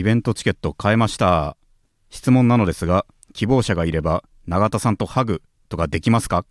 [0.00, 1.58] イベントチケット買えました。
[2.08, 3.04] 質問なのですが
[3.34, 6.46] 希望者がいれば永田さんとハグとかできますか？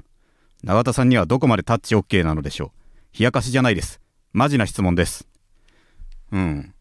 [0.63, 2.71] 永田さんにはどこまでタッチ OK なのでしょ
[3.15, 3.17] う？
[3.17, 3.99] 冷やかしじゃないです。
[4.33, 5.27] マジな質問です。
[6.31, 6.75] うん。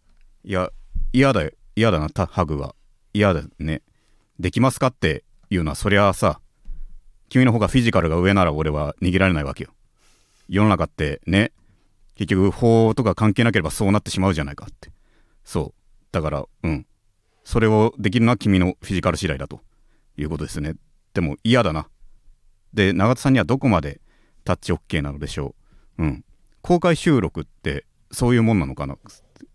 [0.45, 0.69] いや
[1.15, 1.53] 嫌だよ。
[1.75, 2.74] 嫌だなタハグは。
[3.14, 3.80] 嫌だね。
[4.38, 6.38] できますかっていうのはそりゃあさ
[7.30, 9.71] 君の方がフィジカルが上なら俺は逃げられないわけよ。
[10.50, 11.53] 世の中ってね
[12.14, 14.90] 結局法とか関係なければそうなってしまうじゃないかって。
[15.44, 15.78] そう。
[16.12, 16.87] だからうん。
[17.45, 19.60] それをできるのは君のフィジカル次第だと
[20.16, 20.74] いうことですね。
[21.15, 21.88] でも嫌だな。
[22.74, 24.01] で永田さんにはどこまで
[24.45, 25.55] タッチ OK なのでしょ
[25.98, 26.02] う。
[26.05, 26.24] うん。
[26.62, 28.96] 公開収録ってそういうもんなのかな。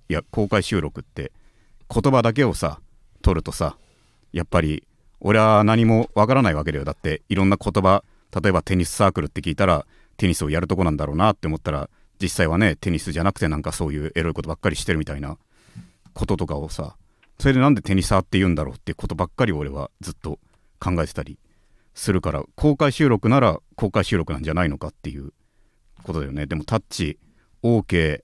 [0.09, 1.31] いや公開収録って
[1.89, 2.79] 言葉だけをさ
[3.21, 3.77] 取るとさ
[4.31, 4.87] やっぱり
[5.19, 6.83] 俺は何もわからないわけだよ。
[6.83, 8.03] だっていろんな言葉
[8.41, 9.85] 例えばテニスサークルって聞いたら
[10.17, 11.89] テニスをやるとこなんだろうなって思ったら
[12.21, 15.37] 実際はねテニスじゃなくてなんかそういうエロいことばっかりしてるみたいな
[16.13, 16.95] こととかをさ
[17.39, 20.39] それでなんでテニサーって言うんだろうってことばっかり俺はずっと
[20.79, 21.39] 考えてたり
[21.93, 25.33] するから公開収録なら公開収録なんじゃないのかっていう
[26.03, 26.45] ことだよね。
[26.45, 27.19] でもタッチ
[27.63, 28.21] OK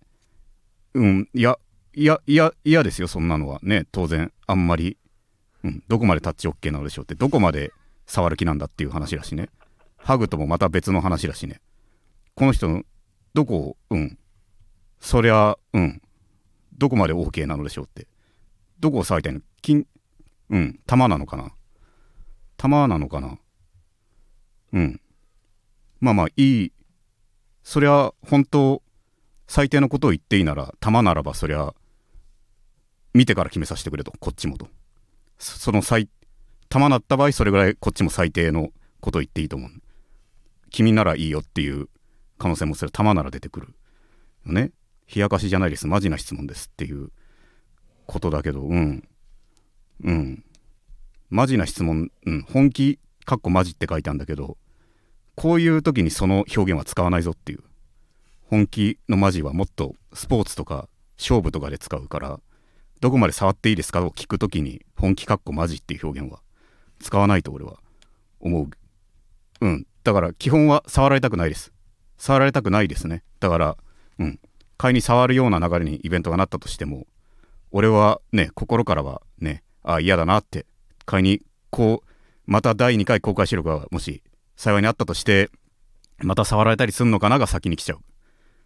[0.93, 1.57] うんいや
[1.93, 3.85] いやいや嫌ですよそんなのはね。
[3.91, 4.97] 当然あんまり、
[5.63, 7.71] うん、どこまでタッチ OK なのでしょうってどこまで
[8.05, 9.49] 触る気なんだっていう話だしね。
[9.97, 11.61] ハグともまた別の話だしね。
[12.35, 12.83] この人の
[13.33, 14.17] どこをうん
[14.99, 16.01] そりゃうん
[16.79, 18.07] どこまで OK なのでしょうって。
[18.79, 19.41] どこを触りたいの？
[19.61, 19.85] 金
[20.49, 21.51] うん玉なのかな？
[22.57, 23.37] 玉なのかな？
[24.73, 25.01] うん。
[25.99, 26.71] まあまあいい。
[27.61, 28.81] そりゃ本当
[29.47, 31.73] 最低のことを言っていいなら玉ならばそりゃ
[33.13, 34.13] 見てから決めさせてくれと。
[34.19, 34.69] こっちもと。
[35.37, 36.09] そその最
[36.69, 38.69] 玉なった場合それぐらいこっちも最低の
[39.01, 39.71] ことを言っていいと思う
[40.69, 41.87] 君ならいいよっていう
[42.37, 43.73] 可能性もそれ玉なら出てくる
[44.45, 44.71] よね。
[45.13, 45.87] 冷やかしじゃないです。
[45.87, 47.09] マジな質問ですっていう
[48.05, 49.07] ことだけどうん。
[50.03, 50.43] うん。
[51.29, 54.57] マジな質問、うん、本気かっこマジって書いてあるんだけど
[55.35, 57.63] こういう時にその表現は使わないぞっていう。
[58.49, 62.39] 本気のマジはもっとスポーツとか勝負とかで使うから
[62.99, 66.39] どこまで触っていいですかを聞く時に本気かっこマジっていう表現は
[66.99, 67.77] 使わないと俺は
[68.39, 68.69] 思う。
[69.61, 69.85] うん。
[70.03, 71.71] だから基本は触られたくないです。
[72.17, 73.23] 触られたくないですね。
[73.39, 73.77] だから
[74.17, 74.39] うん。
[74.79, 77.05] 仮に触るような流れにイベントがなったとしても
[77.71, 80.65] 俺はね心からはねあ嫌だなって
[81.05, 82.09] 仮にこう
[82.45, 84.23] また第2回公開収録がもし
[84.55, 85.51] 幸いにあったとして
[86.19, 87.99] また触られたりすんのかなが先に来ちゃう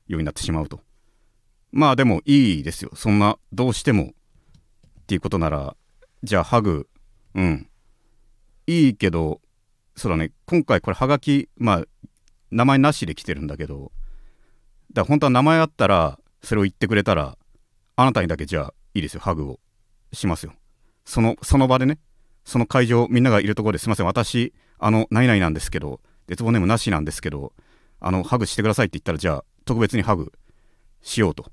[0.07, 0.81] ようになってしまうと。
[1.71, 2.91] まあでもいいですよ。
[2.93, 4.07] そんなどうしてもっ
[5.07, 5.75] ていうことなら
[6.21, 6.87] じゃあハグ
[7.33, 7.67] うん。
[8.67, 9.41] いいけど
[9.95, 10.31] そうだね。
[10.45, 11.83] 今回これハガキまあ
[12.51, 13.91] 名前なしで来てるんだけど
[14.93, 17.37] だから本当は名前あったらそれを言ってくれたら
[17.95, 19.19] あなたにだけじゃあいいですよ。
[19.19, 19.59] ハグを
[20.11, 20.53] しますよ。
[21.05, 21.99] そのその場でね
[22.45, 24.05] その会場みんながいるところですいません。
[24.05, 27.53] 私あの何々なんですけど絶望ネームなしなんですけど
[27.99, 30.31] あのハグしてくださいって言ったらじゃあ特別にハグ
[31.01, 31.51] しようと。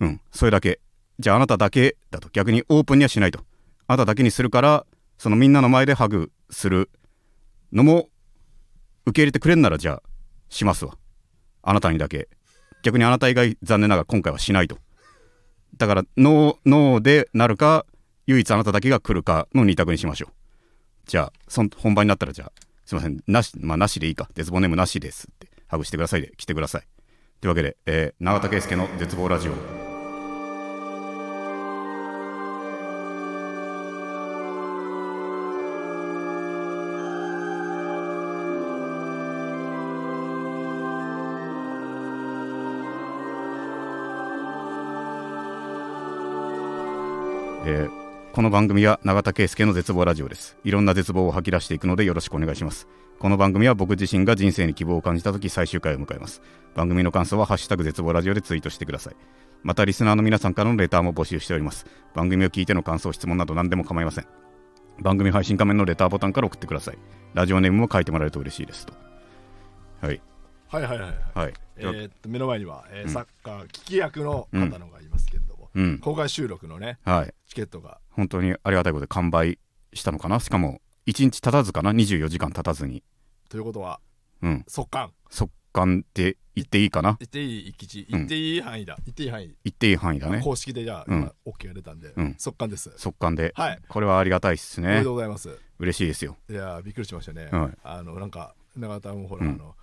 [0.00, 0.20] うん。
[0.32, 0.80] それだけ。
[1.18, 2.28] じゃああなただけだと。
[2.32, 3.40] 逆にオープンにはしないと。
[3.86, 4.86] あなただけにするから
[5.18, 6.90] そのみんなの前でハグする
[7.72, 8.08] のも
[9.06, 10.02] 受け入れてくれんならじゃあ
[10.48, 10.96] しますわ。
[11.62, 12.28] あなたにだけ。
[12.84, 14.78] 逆にあなた以外残念ながら今回はしないと。
[15.76, 17.84] だからノーノーでなるか
[18.26, 20.32] 唯一あなただけが来るかの2択にしましょう。
[21.06, 22.52] じゃあそ本番になったらじゃあ
[22.84, 24.28] すいませんなしまあなしでいいか。
[24.34, 25.48] 絶望ネームなしですって。
[25.66, 26.82] ハグしてくださいで来てください。
[27.40, 29.83] というわけで、えー永田圭介の絶望ラジオ。
[47.64, 48.04] えー
[48.34, 50.56] この番組は永田圭介の絶望ラジオです。
[50.64, 52.88] いろんな絶望を吐き出していくのでよろしくお願いします。
[53.20, 56.42] この番組は僕自身が人生に希望を感じた時最終回を迎えます。
[56.74, 59.16] 番組の感想はハッシュタグ絶望ラジオでツイートしてください。
[59.62, 61.86] またリスナーの皆さんからのレターも募集しております。
[62.12, 64.26] 番組を聞いての感想質問など何でも構いません。
[64.98, 66.98] 番組配信画面のレターボタンから送ってください。
[67.34, 68.94] ラジオネームも書いてもらえると嬉しいですと。
[70.00, 70.20] はい。
[70.66, 71.14] はいはいはいはい。
[71.34, 71.54] はい。
[71.76, 73.10] えーっと目の前には、えーうん。
[73.10, 75.98] サッカー聞き役の方のがいますけれども、うん。
[76.00, 78.00] 公開収録のねはいチケットが。
[78.10, 79.58] 本当にありがたいことで完売
[79.92, 80.40] したのかな？
[80.40, 83.04] しかも1日経たずかな？24時間経たずに。
[83.48, 84.00] ということは
[84.42, 84.64] うん。
[84.66, 85.12] 速乾。
[85.30, 87.16] 速乾って言っていいかな？
[87.20, 88.18] 言っていい一吉うん。
[88.18, 89.46] 言っていい範囲だ、言っていい範囲。
[89.46, 90.40] 言っていい範囲だね。
[90.42, 91.18] 公式でじゃあ、うん。
[91.18, 92.34] 今 OK が出たんで、うん。
[92.38, 92.92] 速乾です。
[92.96, 93.52] 速乾で。
[93.54, 93.78] はい。
[93.88, 94.88] これはありがたいっすね。
[94.88, 95.56] おめでとうございます。
[95.78, 96.36] 嬉しいですよ。
[96.50, 97.78] いやーびっくりしましたね、はい。
[97.84, 99.52] あのなんか永田もほら、うん。
[99.52, 99.76] あの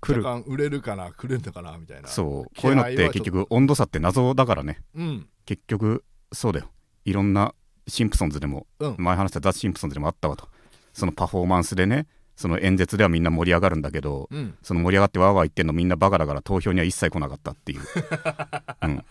[0.00, 2.08] 来る売れるかな来るんだかなみたいな。
[2.08, 2.60] そう。
[2.60, 4.82] こういうのって結局温度差って謎だからね。
[4.94, 5.28] うん。
[5.46, 6.70] 結局そうだよ
[7.06, 7.54] いろんな
[7.88, 8.96] シンプソンズでも、うん。
[8.98, 10.48] 前話したザ・シンプソンズでもあったわと。
[10.92, 12.06] そのパフォーマンスでね
[12.36, 14.54] その演説ではみんな盛り上がるんだけど、うん。
[14.62, 17.80] その盛り上がってわーわー言ってんのみんなバカだから投票には一切来なかったっていう、
[18.82, 19.04] うん、ね。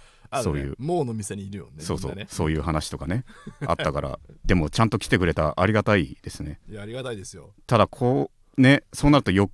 [0.43, 0.75] そういう。
[0.77, 3.23] もうの店にいるよねそうそう、ねそういう話とかね
[3.65, 4.19] あったから。
[4.45, 6.59] でもちゃんと来てくれたありがたいですね。
[6.69, 7.53] いやありがたいですよ。
[7.65, 9.49] ただこうねそうなるとよ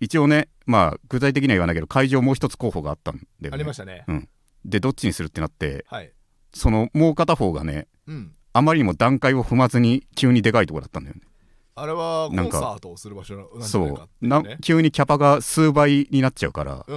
[0.00, 3.50] 一応ねまあ具体的には言わないけど会場もう一つ候補があったんだよね。
[3.52, 4.04] ありましたね。
[4.08, 4.28] うん、
[4.64, 6.12] でどっちにするってなってはい
[6.52, 8.32] そのもう片方がねうん。
[8.52, 11.22] あまりにも段階を踏まずに急にでかいところだったんだよね。
[11.74, 14.42] あれはコンなんかサートをする場所なんじゃそうないかっていなう。
[14.42, 16.96] ね急にキャパが数倍になっちゃうからうん。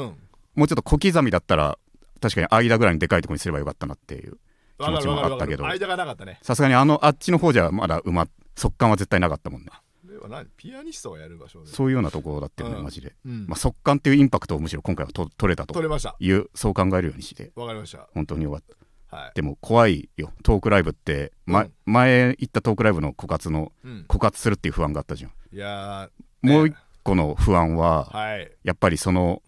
[0.55, 1.77] もうちょっと小刻みだったら
[2.21, 4.37] 確かに間ぐらいにでかいところにすればよかったなっていう
[4.77, 5.65] 気持ちもあったけど。
[5.65, 6.39] 間がなかったね。
[6.41, 9.67] さすがにあのあっちの方じゃまだ埋ま速乾は絶対なかったもんね。
[10.03, 10.47] では何？
[10.57, 11.71] ピアニストがやる場所で。
[11.71, 12.83] そういうようなところだったよね、うん。
[12.83, 13.45] マジで、うん。
[13.47, 16.15] まあ、速乾っていうインパクトをむしろ今回はと取れたと取れました。
[16.19, 17.51] いうそう考えるようにして。
[17.55, 18.07] わかりました。
[18.13, 18.75] 本当によかった
[19.15, 19.31] はい。
[19.35, 20.31] でも怖いよ。
[20.43, 21.71] トークライブって、まうん。
[21.85, 24.05] 前行ったトークライブの枯渇のうん。
[24.07, 28.51] 枯渇するっていう不安があったじゃん、いやーもう一ね個の不安は、はい。
[28.63, 29.41] やっぱりその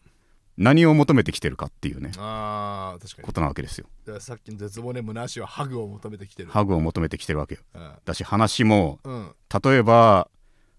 [0.57, 3.25] 何を求めてきてるかっていうねあー確かに。
[3.25, 3.87] ことなわけですよ。
[4.19, 6.49] さっきの絶望ね虚しいはハグを求めてきてる。
[6.49, 7.61] ハグを求めてきてるわけよ。
[7.75, 7.91] うん。
[8.05, 9.35] だし話もうん。
[9.63, 10.29] 例えば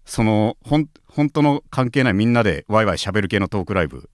[0.05, 4.09] そのほん本当の関係ないみんなでワイワイ喋る系のトークライブ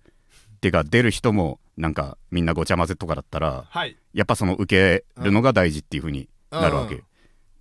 [0.55, 3.95] っていうか出る人もなんかみんなごちゃ混ぜとかだったらはい。
[4.13, 7.03] やっぱその受けるのが大事っていう風になるわけ、うん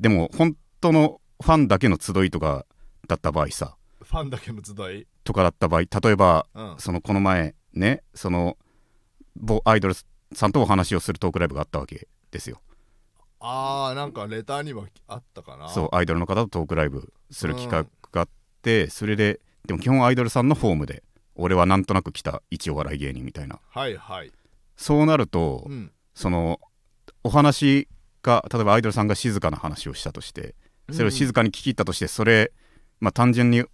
[0.00, 2.66] でも本当のファンだけの集いとか
[3.06, 5.06] だった場合さファンだけの集い？
[5.22, 6.74] とかだった場合例えばうん。
[6.78, 8.56] そのこの前ねその
[9.36, 9.94] 某アイドル
[10.32, 12.60] さんとお話をするトークライブがあったわけですよ。
[13.38, 15.68] あーなんかレターにもあったかな？
[15.68, 18.28] そうアイドルの方とトークライブする企画があっ
[18.62, 21.02] て、それででも基本アイドルさんのフォームで
[21.36, 23.58] 俺はなんとなく来た一お笑い芸人みたいな。
[23.70, 24.32] はいはい。
[24.76, 25.92] そうなると、うん。
[26.14, 26.60] その
[27.24, 27.88] お話
[28.22, 30.54] が例えばアイドルさんが静かな話をしたとして
[30.92, 32.52] それを静かに聞き入ったとしてそれ
[33.00, 33.64] まあ単純に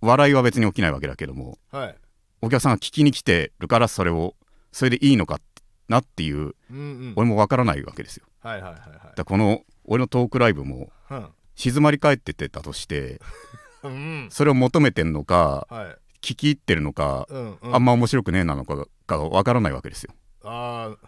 [0.00, 1.96] 笑いは別に起きないわけだけどもはい。
[2.42, 4.34] お客さんが聞きに来てるからそれを
[4.72, 5.40] それでいいのか
[5.88, 7.12] なっていううんうん。
[7.16, 8.26] 俺もわからないわけですよ。
[8.40, 11.22] はいはいはいだからこの俺のトークライブもはい
[11.54, 13.20] 静まり返っててたとして
[13.82, 13.94] うんう
[14.26, 14.28] ん。
[14.30, 17.74] それを求めてんのかはい聞聞き入ってるのか、うんうん。
[17.74, 20.12] あんま面白くねえなのかががわからないわけですよ。
[20.42, 20.98] あー。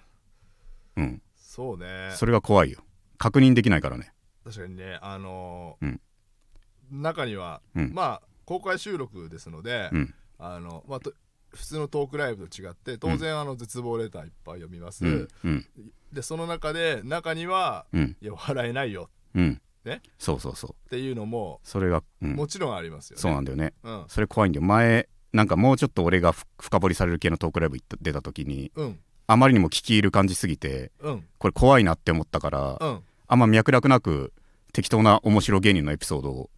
[0.96, 2.12] うん、そうね。
[2.14, 2.80] それが怖いよ。
[3.18, 4.12] 確認できないからね。
[4.44, 6.00] 確かにねあのーうん。
[6.90, 7.92] 中には、うん。
[7.92, 11.12] まあ公開収録ですので、うん、あのまあと
[11.50, 15.28] 普通のトークライブと違って当然、あの絶望レターいっぱい読みます、
[16.12, 19.10] でその中で中にはうん、いや笑えないよ。
[19.34, 19.60] うん。
[19.88, 20.02] ね。
[20.18, 20.70] そうそうそう。
[20.70, 23.20] っていうのもそれが、うん、もちろんありますよね。
[23.20, 23.72] そうなんだよね。
[23.82, 24.04] うん。
[24.08, 24.66] それ怖いんだよ。
[24.66, 28.98] 前、なんかもうちょっと俺がふ深掘りされる系のトークライブ行った出た時に、うん。
[29.26, 31.24] あまりにも聞き入る感じすぎて、うん。
[31.38, 33.00] これ怖いなって思ったから、うん。
[33.26, 34.32] あんま脈絡なく
[34.72, 36.50] 適当な面白芸人のエピソードを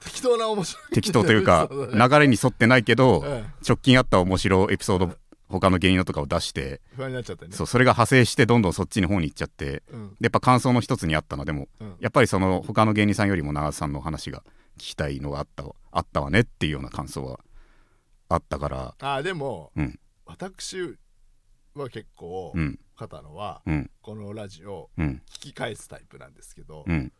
[0.00, 0.94] 適当な面白い。
[0.94, 3.44] 適当というか 流れに沿ってないけど、うん。
[3.66, 5.16] 直近あった面白エピソード
[5.48, 7.52] 他の芸人のとかを出して、不安になっちゃったね。
[7.52, 10.08] そうそれが派生してどんどんそっちの方に行っちゃってうん。
[10.10, 11.96] でやっぱ感想の一つにあったなでもうん。
[12.00, 14.42] やっぱりその他の芸人さんよりも長瀬さんの話が
[14.76, 17.40] 聞きたいのがあったわあったわねっていうような感想は
[18.28, 19.98] あったからあでも、うん。
[20.24, 20.78] 私
[21.74, 22.78] は結構うん。
[22.96, 23.90] 方のは、うん。
[24.00, 25.22] このラジオうん。
[25.30, 27.12] 聞き返すタイプなんですけど、うん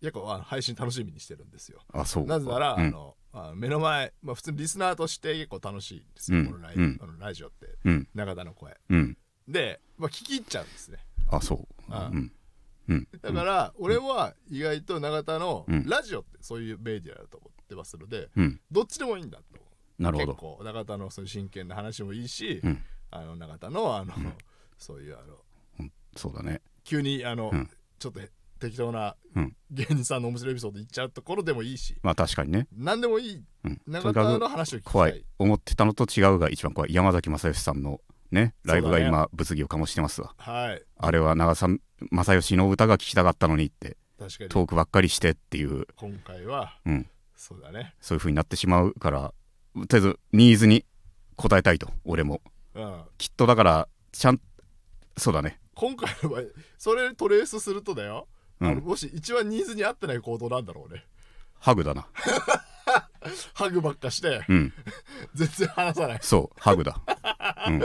[0.00, 1.80] 結構あの配信楽しみにしてるんですよ。
[1.92, 2.80] あそうなぜなら、うん。
[2.86, 6.46] あのあ目の前、まあ、普通にリスナーとして結構楽しいんですよ、うん。
[6.46, 6.98] このライうん。
[7.02, 7.66] あのラジオって。
[7.84, 8.08] うん。
[8.14, 8.76] 永田の声。
[8.90, 9.18] うん。
[9.48, 10.98] で、まあ、聞き入っちゃうんですね。
[11.30, 11.66] あそう。
[11.90, 12.32] あうん。
[12.88, 13.08] うん。
[13.20, 15.86] だから、俺は意外と永田のうん。
[15.86, 18.60] ラジオってそういうメディアだと思ってますので、うん。
[18.70, 19.62] どっちでもいいんだと結
[19.98, 20.34] なるほど。
[20.34, 22.82] 構永田のそういう真剣な話もいいし、うん。
[23.10, 24.14] あの永田のあの、
[24.78, 26.62] そういうあのそうだね。
[26.84, 27.70] 急にあの、うん。
[27.98, 28.20] ちょっと
[28.58, 29.56] 適当なうん。
[29.70, 32.68] 芸人さんの面白いエピソード言っちゃうところでもいいしまあ確かにね。
[32.76, 33.42] 何でもいい。
[33.64, 33.80] うん。
[33.90, 34.92] 田の話を聞きたい。
[34.92, 35.24] 怖い。
[35.38, 36.94] 思ってたのと違うが一番怖い。
[36.94, 40.34] 山崎正義さんのねライブが今物議を醸してますわ。
[40.38, 40.82] はい。
[40.98, 44.50] あれは長さん正義の歌が聞きたかったのにって確かに。
[44.50, 45.86] トークばっかりしてっていう。
[45.96, 47.06] 今回はうん。
[47.36, 47.94] そうだね。
[48.00, 49.34] そういう風になってしまうから
[49.74, 50.86] とりあえずニーズに
[51.36, 52.40] 応えたいと俺も。
[52.74, 53.02] うん。
[53.18, 54.40] きっとだからちゃん
[55.18, 55.60] そうだね。
[55.74, 56.42] 今回の場合
[56.78, 61.04] それトレースするとだよ、うんあのもし一番ニーズに合ってない行動なんだろうね。
[61.58, 62.06] ハグだな。
[63.54, 64.72] ハグばっかしてうん。
[65.34, 66.18] 全然話さない。
[66.22, 67.00] そうハグだ。
[67.68, 67.82] うん。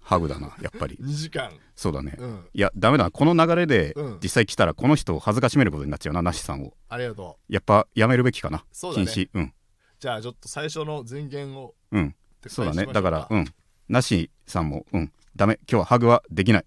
[0.00, 0.96] ハグだなやっぱり。
[1.00, 1.50] 2時間。
[1.74, 2.14] そうだね。
[2.18, 2.48] うん。
[2.52, 3.10] いやダメだな。
[3.10, 4.18] この流れでうん。
[4.22, 6.76] 実際来たらこの人を恥ずかしめることになっちゃうななしさんを。
[6.88, 7.52] ありがとう。
[7.52, 8.64] やっぱやめるべきかな。
[8.72, 9.06] そうだね。
[9.06, 9.30] 禁止。
[9.34, 9.54] うん。
[9.98, 12.14] じゃあちょっと最初の前言をうん。
[12.42, 12.92] 撤回そうだしましょね。
[12.92, 13.44] だからうん。
[13.88, 15.12] なしさんもうん。
[15.36, 15.58] ダメ。
[15.70, 16.64] 今日はハグはできない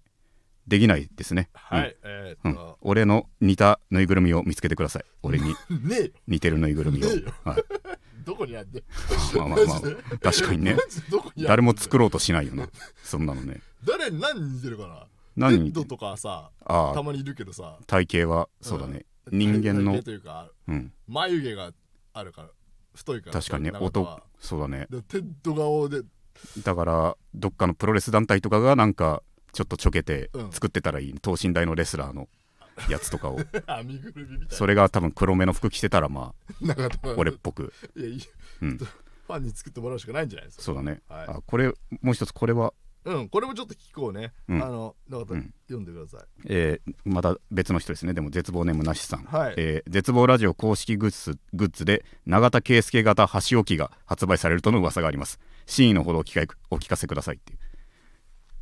[0.70, 1.50] できないですね。
[1.52, 2.52] はい、えうん。
[2.52, 5.04] ーっと、俺の似たぬいぐるみを見つけてください。
[5.22, 5.52] 俺に。
[6.28, 7.08] 似てるぬいぐるみを。
[7.08, 7.64] はい、
[8.24, 8.84] どこにあんで
[9.36, 9.80] まあまあまあ
[10.22, 10.76] 確かにね。
[11.36, 12.68] 誰も作ろうとしないよな。
[13.02, 13.60] そんなのね。
[13.84, 15.06] 誰に何に似てるかな。
[15.36, 17.78] 何にレッドとかさああ、たまにいるけどさ。
[17.88, 19.06] 体型はそうだね。
[19.32, 21.72] 人間のというかうん、眉毛が
[22.12, 22.48] あるから
[22.94, 24.86] 太いから確かにね、音そうだね。
[24.88, 26.02] でテッド顔で。
[26.62, 29.22] だからどっかのプロレス団体とかがなんか
[29.52, 30.52] ちょっとちょけてうん。
[30.52, 32.28] 作ってたらいい、等身大のレスラーの
[32.88, 33.38] やつとかを。
[34.50, 38.20] それが多分黒目の服着てたらまあ俺っぽく、いやいい
[38.62, 40.62] うん、ファンに作ってもらうしかないんじゃないですか。
[40.62, 41.26] そうだね、はい。
[41.28, 41.68] あこれ
[42.02, 44.62] もう一つこれは、うんこれもちょっと聞こうね、うん。
[44.62, 45.54] あの長田、うん。
[45.68, 46.28] 読んでください。
[46.46, 48.12] えーまた別の人ですね。
[48.12, 49.54] でも絶望ネームなしさん、はい。
[49.56, 55.38] えー絶望ラジオ公式グッズグッズで永田圭介型箸置きが発売されるとの噂があります。
[55.66, 57.58] 真意のほどお聞かお聞かせくださいっていう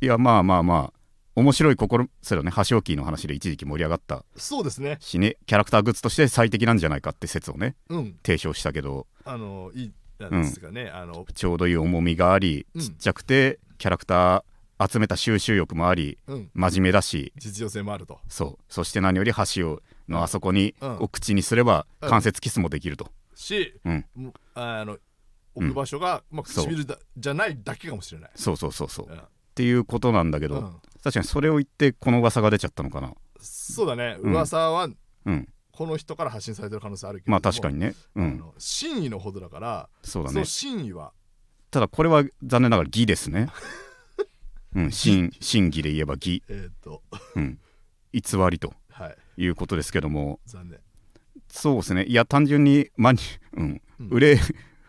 [0.01, 0.99] いやまあまあまあ。
[1.35, 2.51] 面白い心それはね。
[2.51, 4.25] 箸置きの話で一時期盛り上がった。
[4.35, 4.97] そうですね。
[4.99, 5.37] しね。
[5.45, 7.75] キャラクターグッズとして最適なんじゃないかって説をね。
[7.89, 8.19] うん。
[8.25, 9.07] 提唱したけど。
[9.25, 12.81] あのいいなんですかね、あのちょうどいい重みがありうん。
[12.81, 16.49] ちっちゃくてキャラクター集めた収集欲もありうん。
[16.53, 17.31] 真面目だし。
[17.37, 18.19] 実用性もあると。
[18.27, 18.63] そう。
[18.67, 20.97] そして何より箸をのあそこに、うん。
[20.99, 22.09] お口にすればうん。
[22.09, 24.05] 関節キスもできると、し、うん。
[24.55, 24.97] あの
[25.55, 29.07] 置く場所が、まあ、唇だじゃないだけかもしれない、そうそうそうそう、
[29.59, 30.75] っうんていうことなんだけど、うん。
[31.03, 33.13] 確かにそれを言ってこの噂が出ちゃったのかな。
[33.39, 34.17] そうだね。
[34.21, 34.31] うん。
[34.31, 34.89] 噂は
[35.25, 35.47] うん。
[35.71, 37.31] この人から発信されてる可能性あるけど。
[37.31, 37.95] まあ確かにね。
[38.15, 38.43] うん。
[38.57, 40.33] 真意のほどだからそうだね。
[40.33, 41.13] その真意は。
[41.71, 43.49] ただこれは残念ながら義ですね。
[44.75, 44.91] うん。
[44.91, 47.03] 真真偽で言えば義、えーっと。
[47.35, 47.59] うん、
[48.13, 49.17] 偽りとはい。
[49.37, 50.39] いうことですけども。
[50.45, 50.79] 残念。
[51.47, 52.03] そうですね。
[52.05, 53.19] いや単純にマニ、
[53.53, 53.81] うん。
[53.99, 54.07] うん。
[54.09, 54.39] 売れ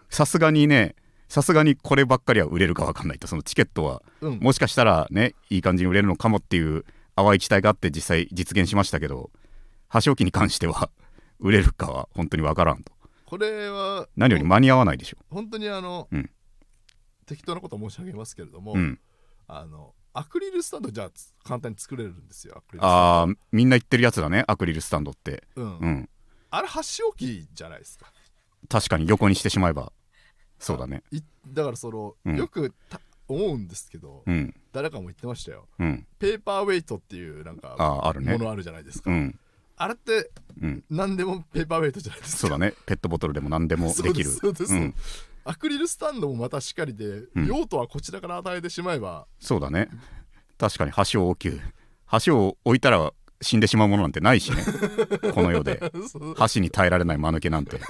[0.09, 0.97] さすがにね
[1.31, 4.03] さすがにこればっかりは売れるか分かんないとそのチケットは。
[4.21, 4.41] うん。
[4.41, 6.85] もしかしたらねいい感じに売れるのかもっていう
[7.15, 9.31] 淡い期待があって実際実現しましたけど
[9.89, 10.91] 箸置きに関しては
[11.39, 12.93] 売れるかは本当に分からんと。
[13.27, 15.19] これは何より間に合わないでしょ。
[15.31, 16.29] 本当にあの、うん。
[17.27, 18.99] 適当なこと申し上げますけれども、うん。
[19.47, 25.45] あのアクリルスタンドじゃあつ簡単に作れるんですよあーみんな言ってるやつだねアクリルスタンドって。
[25.55, 25.79] ド、うん。
[25.79, 26.11] うん。
[26.51, 28.13] あれ箸置きじゃないですか。
[28.69, 29.93] 確かに横にしてしまえば
[30.61, 31.03] そうだね。
[31.11, 32.37] いだからその、うん。
[32.37, 34.55] よくた思うんですけど、うん。
[34.73, 35.67] 誰かも言ってましたよ。
[35.79, 36.07] うん。
[36.19, 38.33] ペーパーウェイトっていうなんかあーあるね。
[38.33, 39.39] ものあるじゃないですか、うん。
[39.77, 40.85] あれってうん。
[40.91, 42.39] 何でもペーパーウェイトじゃないですか。
[42.39, 42.75] そうだね。
[42.87, 44.05] ペットボトルでも何でも できる。
[44.05, 44.95] そうですそうです、うん。
[45.45, 47.47] アクリルスタンドもまたしっかりで、うん。
[47.47, 49.89] 用途はこちらから与えてしまえばそうだね。
[50.59, 51.61] 確かに箸を大きく
[52.05, 54.63] 箸を置いたら死んでしまうものなんてないしね。
[55.33, 55.81] この世で。
[56.09, 56.35] そう。
[56.35, 57.81] 箸に耐えられない間抜けなんて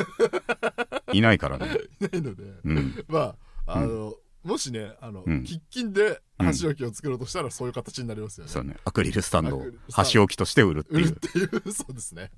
[1.17, 1.67] いないからね。
[2.01, 3.05] ないので、うん。
[3.09, 3.37] ま
[3.67, 5.41] ああの、もしねあの、うん。
[5.43, 8.77] 喫緊で箸置きを作ろうとしたらそういう形になりますよね、そうね。
[8.85, 11.13] アクリルスタンドを箸置きとして売るっていう。
[11.13, 12.31] ていうそうですね。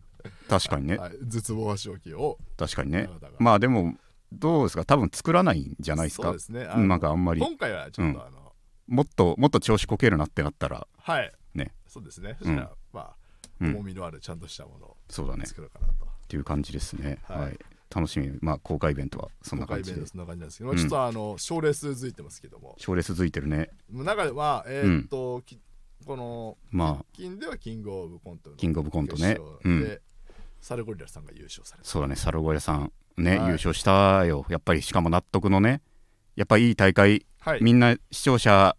[0.48, 0.96] 確かにね。
[0.96, 2.38] はい、絶望箸置きを。
[2.56, 3.08] 確かにね。
[3.38, 3.96] まあでも
[4.32, 4.84] どうですか？
[4.84, 6.24] 多分作らないんじゃないですか？
[6.24, 6.64] そうですね。
[6.64, 7.40] なんかあんまり。
[7.40, 8.52] 今回はちょっとあの、
[8.88, 10.86] もっともっと調子こけるなってなったら。
[10.98, 11.32] はい。
[11.54, 11.72] ね。
[11.86, 12.36] そうですね、うん。
[12.38, 13.16] そしたらまあ
[13.60, 13.76] うん。
[13.76, 15.44] 重みのあるちゃんとしたものをそうだね。
[15.44, 17.18] っ作ろうかなと、ていう感じですね。
[17.24, 17.40] はい。
[17.42, 17.58] はい
[17.94, 20.00] 楽しみまあ公開イベントはそんな感じで。
[20.00, 20.76] 感じなんですけど、うん。
[20.78, 22.74] ちょっとあの賞レース付いてますけども。
[22.78, 23.70] 賞レース続いてるね。
[23.90, 25.60] 中ではえーっと、き
[26.06, 27.04] このまあ。
[27.12, 29.84] 近ではキングオブコントのキングオブコントねうん。
[29.84, 30.00] で、
[30.60, 31.88] サルゴリラさんが優勝された。
[31.88, 33.46] そうだねサルゴヤさんね、はい。
[33.48, 34.46] 優勝したよ。
[34.48, 35.82] やっぱりしかも納得のね
[36.36, 37.58] やっぱいい大会はい。
[37.62, 38.76] みんな視聴者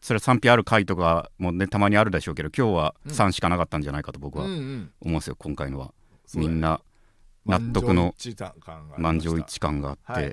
[0.00, 3.12] それ賛否ある回とかもねたまにあるでしょうけど今日はうん。
[3.12, 4.58] 3しかなかったんじゃないかと僕はうんうん。
[5.00, 5.86] 思うんですよ、今回のは。
[5.86, 5.92] ね。
[6.34, 6.80] みんな
[7.48, 8.14] 納得の
[8.98, 10.32] 満場一致感があって、はい。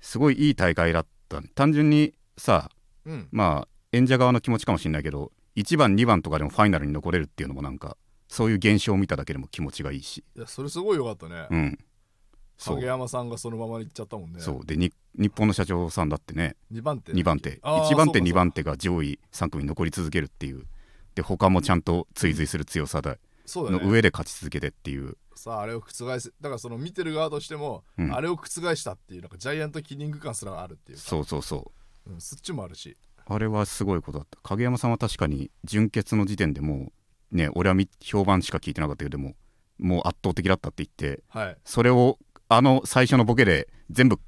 [0.00, 1.42] すごいいい大会だった。
[1.54, 2.70] 単純にさ
[3.04, 3.28] うん。
[3.32, 7.96] まあ演者側の気持ちかもしれないけど1番2番とかでもファイナルに残れるっていうのもなんか
[8.28, 10.24] そういう現象を見ただけでも気持ちがいいし。
[10.36, 11.78] いやそれすごいよかったね、うん。
[12.64, 14.40] 影山さんがそのまま行っちゃったもんね。
[14.40, 14.66] そう。
[14.66, 16.56] でに日本の社長さんだってね。
[16.72, 17.58] 2番手2番手。
[17.62, 20.64] あー1番手そうか2番手が上位3組に残り続けるっていう。
[21.14, 23.18] で他もちゃんと追随する強さで
[23.54, 25.16] の上で勝ち続けてっていう。
[25.34, 28.14] さああれを覆すだからその見てる側としても、うん。
[28.14, 31.04] あれを覆したっていうなんかジャイアントキリング感すらあるっていうか。
[31.04, 31.72] そうそうそ
[32.06, 32.10] う。
[32.12, 32.96] うん、そっちもあるし。
[33.28, 34.24] あれはすごいことだ。
[34.24, 36.92] った影山さんは確かに準決の時点でも
[37.32, 39.34] うね俺はみ評判しか聞いてなかったけどでも
[39.78, 41.56] もう圧倒的だったって言ってはい。
[41.64, 44.18] それをあの最初のボケで全部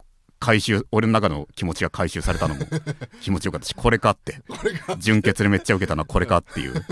[0.40, 2.66] 回収俺の中の気持ちが回収されたのも
[3.20, 4.42] 気持ちよかったし これかって。
[4.98, 6.84] 純潔でめっちゃ受けたのはこれかっていう、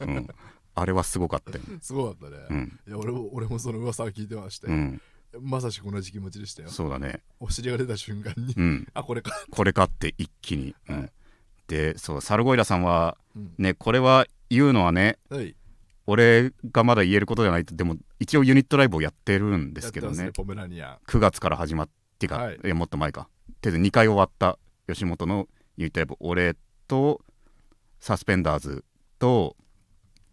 [0.00, 0.28] うん、
[0.80, 2.80] あれはすごかったよ、 すごかったね、うん。
[2.86, 5.00] いや俺も俺もその噂を聞いてまして、うん、
[5.40, 6.68] まさしく同じ気持ちでしたよ。
[6.68, 11.00] そうだね、お尻が出た瞬間に、うん、あこれか、これかって一気に、うん。
[11.00, 11.12] はい。
[11.68, 13.54] でそうサルゴイラさんはうん。
[13.58, 15.54] ねこれはいうのはねはい。
[16.06, 20.16] 俺がまだ言えることじゃないとでも一応ユニットライブをやってるんですけどね。
[20.16, 20.94] やってますポメラニア。
[20.94, 22.56] ン9月から始まってか、はい。
[22.64, 23.28] い、やもっと前か。
[23.60, 26.56] とりあえず2回終わった吉本のユニットライブ俺
[26.86, 27.20] と
[28.00, 28.84] サスペンダーズ
[29.18, 29.54] と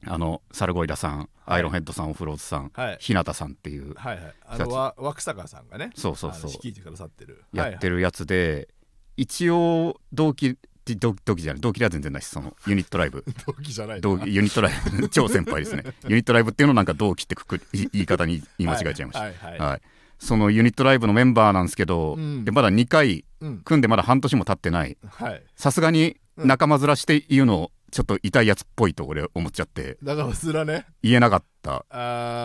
[0.07, 2.97] あのサルゴイラさん、アイロンヘッドさんオフローズさん、はい。
[2.99, 4.33] 日向さんっていうはいはい。
[4.45, 6.51] あのわ枠坂さんがねそうそうそう。
[6.51, 7.43] 率いてくださってる。
[7.53, 8.69] やってるるやつで、
[9.17, 10.57] 一応同期
[10.93, 13.23] 同同期じゃない同期では全然ないしそのユニットライブ。
[13.47, 15.09] 同期じゃない同ユニットライブ。
[15.09, 15.83] 超先輩ですね。
[16.07, 19.59] ユニットライブっていうのをなんか同期ってくくり言い方に言い間違えちゃいました、はいはい。
[19.59, 19.81] はい。
[20.19, 22.45] そのユニットライブのメンバーなんですけど、うん。
[22.45, 23.57] でまだ2回うん。
[23.59, 24.97] 組んでまだ半年も経ってない。
[25.07, 25.43] はい。
[25.55, 29.97] さすがに仲間面して言うのちょっと痛いやつっぽいと俺思っちゃって。
[30.03, 30.85] だからすらね。
[31.01, 31.85] 言えなかった。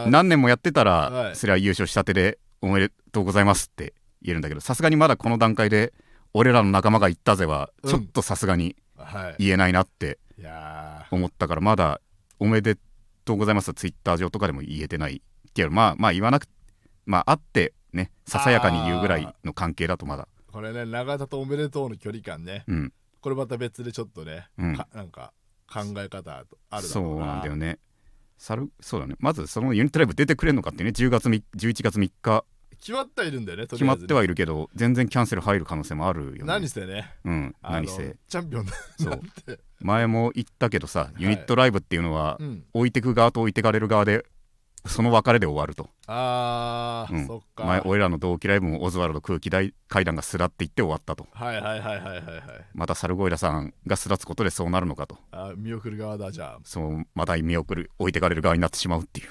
[0.08, 1.36] 何年もやってたら、はい。
[1.36, 5.92] それは優勝したてでおめでとうございますって言えるんだけどさすがにまだこの段階で
[6.34, 7.90] 俺らの仲間が言ったぜはうん。
[7.90, 9.36] ちょっとさすがにはい。
[9.38, 10.18] 言えないなって
[11.10, 12.00] 思ったからまだ
[12.38, 12.76] おめで
[13.24, 15.22] とうございますツイッター上とかでも言えてない。
[15.54, 16.46] けどまあまあ言わなく
[17.06, 20.28] まあ会ってねささやかに言うぐらいの関係だとまだ。
[20.48, 20.52] ー。
[20.52, 22.64] これね永田とおめでとうの距離感ね。
[22.68, 24.76] うんこれまた別でちょっとね、うん。
[24.76, 25.32] かなんか
[25.72, 27.26] 考え方あるそううな。
[27.26, 27.78] なんだよね。
[28.38, 29.16] さるそうだね。
[29.18, 32.44] まずそのユニットライブ出てくれるのかってね10月み11月3日。
[32.78, 36.38] 決まってはいるんだよねと決まってはいるけど全然キャンセル入る可能性もあるよね。
[36.44, 37.14] 何せね？
[37.24, 38.64] うん何せチャンピオン。
[38.64, 39.20] だそう。
[39.80, 42.64] 前も言ったけどさユニットライブっていうのは、うん。
[42.72, 44.24] 置いてく側と置いてかれる側で
[44.86, 47.26] その別れで終わると、あー、うん。
[47.26, 47.64] そっか。
[47.64, 51.26] 前俺らの同期ライブもオズワルド空気大階段がすらっていって終わったと。
[51.32, 52.22] はいはいはいはいはいはい。
[52.74, 55.18] またサルゴイラさんがすらつことでそうなるのかと。
[55.32, 59.28] あ見送る側だじゃあそうまた見送る置いてかれる側になってしまうっていう、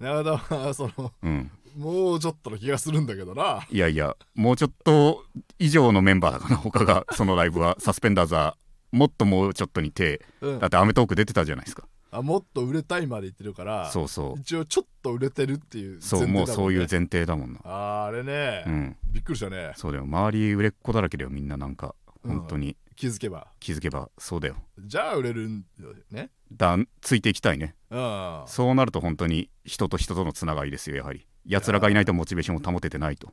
[0.00, 3.66] 永田はそのうん、もうちょっとの気がするんだけどな。
[3.70, 5.24] いやいやもうちょっと
[5.58, 7.76] 以上のメンバーだから他がそのライブは。
[7.78, 8.56] サスペンダーズは
[8.92, 10.24] もっともうちょっとに手。
[10.40, 10.58] うん。
[10.60, 11.84] だって『アメトーーク』出てたじゃないですか
[12.16, 14.40] あもっと売れたいまで言ってるからそうそう。
[14.40, 17.60] 一応ちょっと売れてるっていうそうもうそういう前提だもんな。
[17.64, 18.96] あーあれね、うん。
[19.10, 19.72] びっくりしたね。
[19.74, 20.04] そうだよ。
[20.04, 21.94] 周り売れっ子だらけだよみんななんか。
[22.24, 22.76] うん本当に。
[22.96, 23.48] 気づけば。
[23.58, 24.08] 気づけば。
[24.16, 24.56] そうだよ。
[24.78, 26.30] じゃあ売れるんだよね。
[26.52, 27.74] だついていきたいね。
[27.90, 28.42] うん。
[28.46, 31.26] そうなると本当に人と人とのつながりですよやはり。
[31.44, 33.32] 奴らがいないとモチベーションを保ててないと。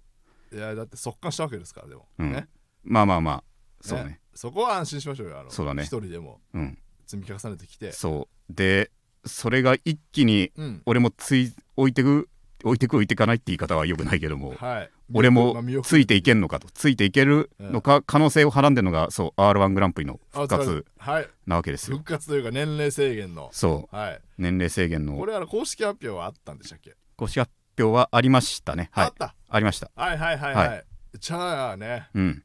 [0.52, 2.32] いやだって速乾したわけですからでも、うん。
[2.34, 2.48] ね。
[2.84, 3.44] まあまあまあ。
[3.82, 4.20] そうね。
[4.34, 5.84] そこは安心しましょうよあのそうだね。
[5.84, 6.42] 一人でも。
[6.54, 6.78] うん
[7.18, 7.92] 積み重ねてきて。
[7.92, 8.54] そう。
[8.54, 8.92] で
[9.26, 10.82] それが一気にうん。
[10.86, 12.30] 俺もつい置いてく
[12.64, 14.90] 置いてく置いてかないって言い方はよくないけどもはい。
[15.14, 16.70] 俺もついていけんのかと。
[16.74, 21.28] ついていけるのか可能性をはらんでるのがそう r 1グランプリの復あ活はい。
[21.46, 21.98] なわけですよ。
[21.98, 23.50] 復活というか年齢制限の。
[23.52, 23.96] そう。
[23.96, 24.22] はい。
[24.38, 25.18] 年齢制限の。
[25.18, 28.90] これは公式発表はあったんでしたっけ、公式発表はありましたね。
[28.92, 29.06] はい。
[29.06, 29.36] あった。
[29.50, 29.92] ありました。
[29.96, 30.84] はいはいはいはい、は
[31.20, 32.10] じゃあね。
[32.14, 32.44] うん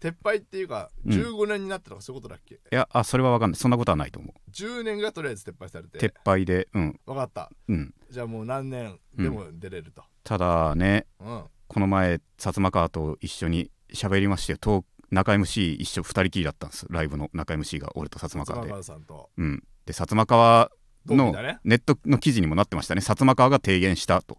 [0.00, 1.12] 撤廃っていうかうん。
[1.12, 3.58] 15年になったとかそういうことだっけ、いやあそれは分かんない。
[3.58, 4.50] そんなことはないと思う。
[4.50, 5.98] 10年がとりあえず撤廃されて。
[5.98, 7.00] 撤廃でうん。
[7.06, 7.50] 分かった。
[7.68, 7.94] うん。
[8.10, 11.44] じゃあもう何年でも出れると、ただねうん。
[11.66, 16.86] この前薩摩川と一緒に喋りましてトー中 MC 一緒2人きりだったんです。
[16.90, 18.70] ライブの中 MC が俺と薩摩川で。
[18.70, 19.30] 川さんと。
[19.36, 19.64] うん。
[19.86, 20.70] で薩摩川
[21.06, 21.58] の同期だね。
[21.64, 23.00] ネットの記事にもなってましたね。
[23.00, 24.38] 薩摩川が提言したと。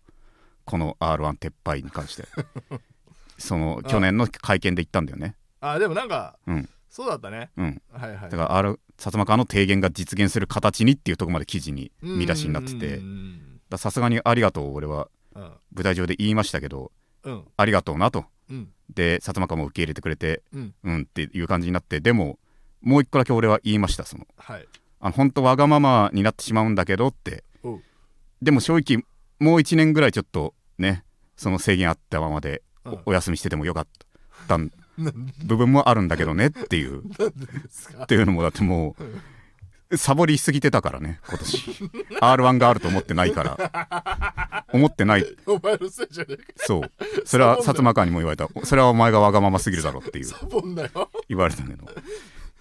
[0.65, 2.27] この r 1撤廃に関して。
[3.39, 6.69] その去年の会見で言ったんだよねあでもなんか、うん。
[6.89, 7.49] そうだったね。
[7.57, 7.81] うん。
[7.91, 8.29] はいはい。
[8.29, 13.01] だから R 薩摩川の提言が実現する形にっていうところまで記事に見出しになってて。
[13.77, 15.09] さすがにありがとう俺は。
[15.35, 15.43] うん。
[15.73, 16.91] 舞台上で言いましたけど
[17.23, 17.43] うん。
[17.55, 18.25] ありがとうなと。
[18.49, 18.69] うん。
[18.93, 20.73] で薩摩川も受け入れてくれてうん。
[20.83, 22.39] うんっていう感じになってでも
[22.81, 24.25] もう一個だけ俺は言いましたその。
[24.37, 24.67] はい。
[25.01, 27.43] あの本当わがままになってしまうんだけどって。
[28.41, 29.03] でも正直
[29.39, 31.03] もう1年ぐらいちょっとね
[31.35, 32.61] その制限あったままで
[33.05, 33.87] お,、休みしててもよかっ
[34.47, 34.71] たん
[35.45, 37.03] 部分もあるんだけどねっていう。
[38.03, 38.95] っていうのもだっても
[39.89, 41.91] うサボりすぎてたからね今年。
[42.21, 44.65] r 1があると思ってないから。
[44.71, 45.25] 思ってない。
[45.47, 46.43] お前のせいじゃねえか。
[46.57, 46.91] そう。
[47.25, 48.47] それは薩摩川にも言われた。
[48.65, 50.27] それはお前がわがまますぎるだろっていう。
[51.27, 51.85] 言われたけど。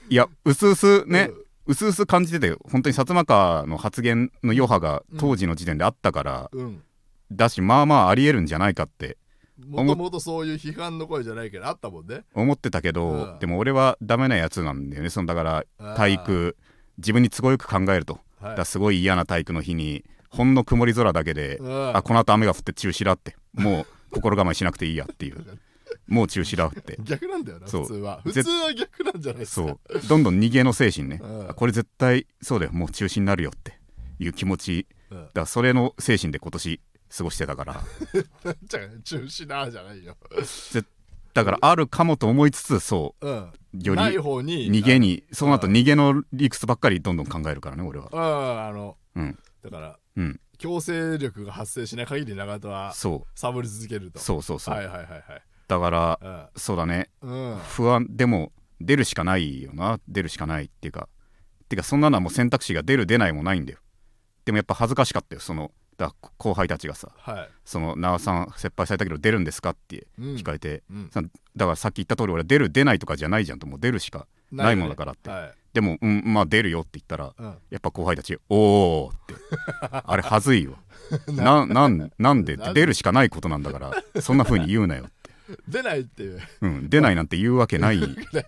[0.09, 1.31] いやうすうすね
[1.67, 6.83] うすうす感じてて本当に薩摩川の発言の余波が当時の時点であったから、うん。
[7.31, 9.19] だしまあまあありえるんじゃないかって
[9.67, 12.25] もともとそういう批判の声じゃないけどあったもんね。
[12.35, 13.39] 思ってたけど、うん。
[13.41, 15.11] でも俺はダメなやつなんだよね。
[15.11, 15.65] そのだから
[15.97, 16.57] 体育
[16.99, 18.57] 自分に都合よく考えると、はい。
[18.57, 21.97] だすごい嫌な体育の日にほんの曇り空だけで、うん。
[21.97, 23.37] あこの後雨が降って中止だって。
[23.55, 25.45] もう 心構えしなくていいやっていう。
[26.07, 26.97] もう中止だって。
[27.03, 27.83] 逆なんだよなそう。
[27.83, 28.21] 普通は。
[28.23, 29.67] 普ぜ通は逆なんじゃないですか。
[29.67, 30.09] そう。
[30.09, 31.51] どんどん逃げの精神ね、うん。
[31.51, 32.73] あこれ絶対そうだよ。
[32.73, 33.79] もう中止になるよって
[34.19, 34.87] いう気持ち。
[35.11, 35.29] うん。
[35.35, 36.81] だそれの精神で今年
[37.17, 37.75] 過ごしてたから。
[39.05, 40.17] 中止だじゃないよ。
[40.71, 40.87] 絶
[41.35, 43.31] だからあるかもと思いつつそう。
[43.31, 43.33] ん。
[43.33, 48.09] うより逃げにそうなると逃げの理屈ばっかりどんどん考えるからね俺は。
[48.13, 49.39] あのうん。
[49.63, 50.41] だからうん。
[50.59, 54.19] 強制力が発生しない限り永田はそサボり続けると。
[54.19, 55.25] うそうそうそう、はいはいはい
[55.69, 57.11] だからはいそうだね。
[57.23, 57.59] うんうん。
[57.59, 60.01] 不安でも出るしかないよな。
[60.09, 61.09] 出るしかないっていうか。
[61.69, 63.79] てかそんなのはもう選択肢が出る出ないもないんだよ。
[64.45, 67.49] でもやっぱ恥ずかしかったよそのだ後輩たちがさはい。
[67.65, 70.25] その長さん切配されたけど出るんですかってうん。
[70.37, 71.11] 聞かれて、うん。
[71.13, 71.21] さ
[71.57, 75.53] だからさっき言った通り俺は出る出ないとかじゃないじゃんともう出るしかないものだからって、はい。
[75.75, 77.47] でもうんまあ出るよって言ったらうん。
[77.71, 79.35] やっぱ後輩たち「おお」って。
[79.91, 80.79] あれはずいよ。
[81.27, 85.31] ななんなんでって出るしかないことなんだからそんな風に言うなよって、
[85.69, 86.41] 出ないっていう。
[86.61, 88.01] うん、出ないなんて言うわけない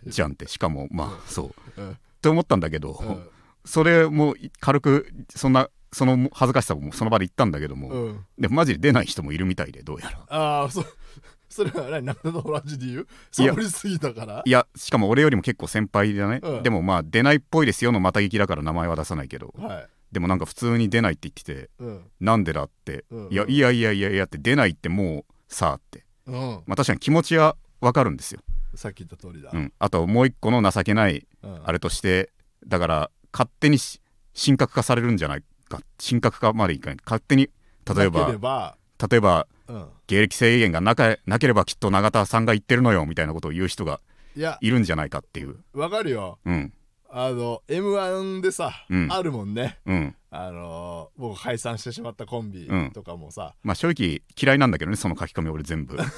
[0.06, 0.46] じゃんって。
[0.48, 1.80] しかもまあそう。
[1.80, 1.90] うん。
[1.92, 3.28] って思ったんだけど、うん。
[3.64, 8.26] それも軽くそんなその恥ずかしさもその場で言ったんだけども、うん。
[8.38, 10.18] でもマジで出ない人もいるみたいでどうやら。
[10.29, 10.85] ああそ
[11.48, 12.05] それは何？
[12.05, 14.42] 中田と同じ理由サボりすぎたから？
[14.44, 16.62] いやしかも俺よりも結構先輩だね、うん。
[16.62, 19.53] でもまあ出ないっぽいですよのまた聞きだから名前は出さないけど。
[19.59, 19.88] はい。
[20.12, 22.11] でもなんか普通に出ないって言っててうん。
[22.20, 23.33] なんでだって、うん。
[23.33, 26.05] いやいやいやいやいやって出ないってもうさあって。
[26.26, 26.35] うん。
[26.66, 28.40] まあ確かに気持ちはわかるんですよ、
[28.74, 29.50] さっき言った通りだ。
[29.53, 31.61] うん、あともう一個の情けないうん。
[31.64, 32.31] あれとして
[32.66, 34.00] だから勝手にし
[34.40, 36.98] 神格化されるんじゃないか神格化までいかない。
[37.04, 37.48] 勝手に
[37.96, 38.76] 例えば
[39.11, 39.87] 例えばうん。
[40.09, 44.00] 芸歴制限がなかなければきっと永田さんが言ってるのよみたいなことを言う人が
[44.37, 45.56] いやいるんじゃないかっていう。
[45.72, 46.38] わかるよ。
[46.44, 46.72] うん。
[47.09, 49.09] あの m 1でさ、うん。
[49.11, 49.78] あるもんね。
[49.87, 52.90] うんあのー僕解散してしまったコンビうん。
[52.92, 55.96] とかもさ、まあ正直嫌いなんだけどねその書き込み俺全部。
[55.96, 56.04] か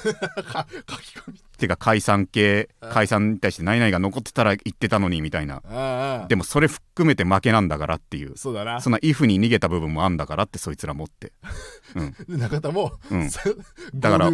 [0.89, 1.41] 書き込み。
[1.57, 2.89] てか解散系うん。
[2.91, 6.25] 解散に対して何々が残ってたら言ってたのにみたいな。
[6.29, 8.37] でもそれ含めて負けなんだからっていう。
[8.37, 8.81] そうだな。
[8.81, 11.33] そんな if に逃げた部分もあんだからってそいつら持って。
[12.29, 13.29] で中田も、うん。
[13.31, 13.39] そ
[13.95, 14.29] だから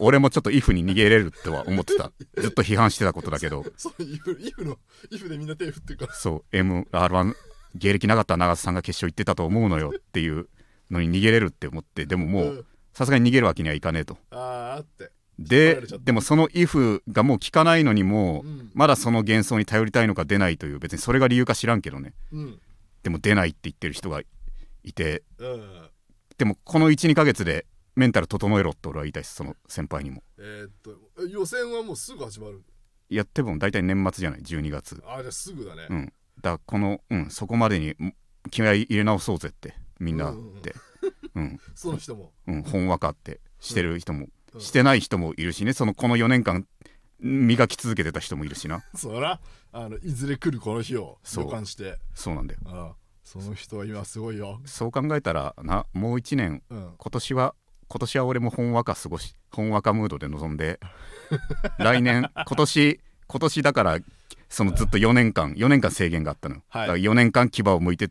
[0.00, 2.12] 俺もちょっと if に逃げれるとは思ってた。
[2.40, 3.64] ずっと批判してたことだけど。
[3.76, 4.78] そうイフイフの
[5.10, 6.14] イフでみんな手振ってるから。
[6.14, 7.34] そう MR1
[7.74, 10.48] 芸歴なかった長瀬さんが決勝行ってたと思うのよっていう
[10.90, 12.66] のに逃げれるって思ってでももううん。
[12.92, 14.18] さすがに逃げるわけにはいかねえと。
[14.30, 15.10] あって。
[15.38, 18.70] ででもその if がもう効かないのにも、うん。
[18.74, 22.12] まだその幻想に頼りたいのか出ないという別にそれが理由か知らんけどね。
[22.32, 22.60] うん。
[23.02, 24.20] でも出ないって言ってる人が
[24.84, 25.88] いてうん。
[26.36, 30.22] でもこの12ヶ月でメンタル整えろって俺は言いたいですその先輩にも。
[30.38, 32.62] えーっとえ予選はもうすぐ始まる
[33.08, 35.02] やっても大体年末じゃない？12月。
[35.06, 38.14] ああじゃあすぐだね、うんだこのうんそこまでにん
[38.50, 40.74] 気合い入れ直そうぜってみんなって。
[41.34, 41.60] うん。
[41.74, 42.32] その人も。
[42.46, 44.60] うん、ほんわかってしてる人も、うん。
[44.60, 45.72] してない人もいるしね。
[45.72, 46.66] そのこの4年間
[47.20, 48.84] 磨き続けてた人もいるしな。
[48.94, 49.40] そら
[49.72, 51.44] あのいずれ来るこの日をそう。
[51.44, 51.98] 予感して。
[52.14, 52.60] そうなんだよ。
[52.66, 54.60] ああその人は今すごいよ。
[54.66, 56.94] そう考えたらなもう1年うん。
[56.98, 57.54] 今年は
[57.88, 60.80] 今年は俺もほんわか過ごしほんわかムードで臨んで
[61.78, 63.98] 来年今年今年だから
[64.52, 66.86] そのずっと4年間4年間制限があったの、はい。
[66.86, 68.10] だから4年間牙を向いて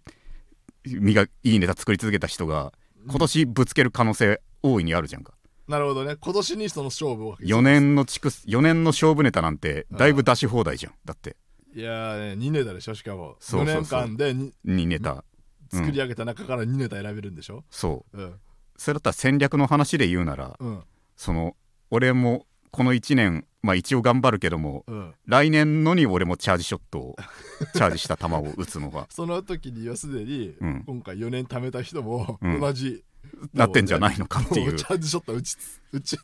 [0.86, 2.74] 磨いいネタ作り続けた人が
[3.08, 5.34] 今年ぶつける可能性大いにあるじゃんか。
[5.68, 6.16] なるほどね。
[6.20, 10.94] 今年にその勝負を4年の地区4年の勝負ネタなんてだいぶ出し放題じゃん。
[11.06, 11.38] だって。
[11.74, 13.38] いやーね2ネタでしょしかも。
[13.40, 14.02] そうそうそう。
[14.02, 15.24] 4年間でに2ネタ、
[15.74, 15.80] うん。
[15.80, 17.64] 作り上げた中から2ネタ選べるんでしょ？
[17.70, 18.18] そう。
[18.18, 18.34] うん。
[18.78, 20.84] それだったら戦略の話で言うならうん。
[21.16, 21.56] その
[21.92, 25.14] 俺もこの1年まあ一応頑張るけどもうん。
[25.26, 27.16] 来年のに俺もチャージショットを
[27.74, 29.08] チャージした球を打つのが。
[29.10, 30.84] その時にはすでに、うん。
[30.86, 32.60] 今回4年貯めた人もうん。
[32.60, 33.04] 同じ、
[33.54, 34.72] なってんじゃないのかっていう。
[34.74, 35.58] もチャージショット打ち
[35.92, 36.18] 打ち、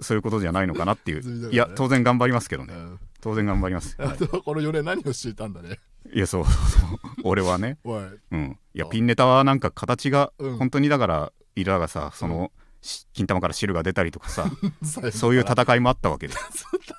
[0.00, 1.52] そういうことじゃないのかなってい済みだからねう。
[1.54, 2.74] いや当然頑張りますけどね。
[2.74, 3.96] うん、当然頑張ります。
[4.44, 5.80] この4年何をしていたんだね。
[6.12, 6.98] いやそうそうそう。
[7.24, 7.78] 俺はね。
[7.84, 8.58] うん。
[8.74, 10.56] いやあピンネタはなんか形がうん。
[10.58, 12.63] 本当にだからイラがさそのし
[13.14, 14.50] 金玉から汁が出たりとかさ
[15.12, 16.34] そういう戦いもあったわけで。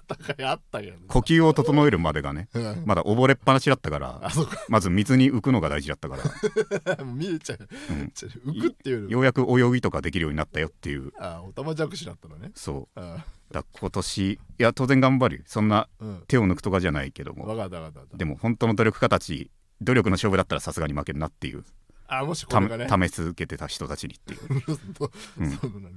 [0.09, 0.99] 戦いあったけどね。
[1.07, 2.83] 呼吸を整えるまでがねうん。
[2.85, 4.31] まだ溺れっぱなしだったから
[4.67, 7.03] まず水に浮くのが大事だったから。
[7.05, 8.11] 見えちゃう、うん。
[8.15, 11.13] 浮くっていうのようやく泳ぎとかできるようになったよっていう。
[11.19, 12.51] あおたまじゃくしだったのね。
[12.55, 12.99] そう。
[12.99, 15.43] あだ今年いや当然頑張るよ。
[15.45, 16.23] そんなうん。
[16.27, 17.45] 手を抜くとかじゃないけども。
[17.45, 21.63] 分かった分かった分かっでも本当の努力家たち努力の勝負だったらさすがに負けるなっていう。
[21.63, 21.69] た
[22.07, 23.09] あもしこたれがね。
[23.09, 24.39] 試し続けてた人たちにっていう。
[24.95, 25.11] そう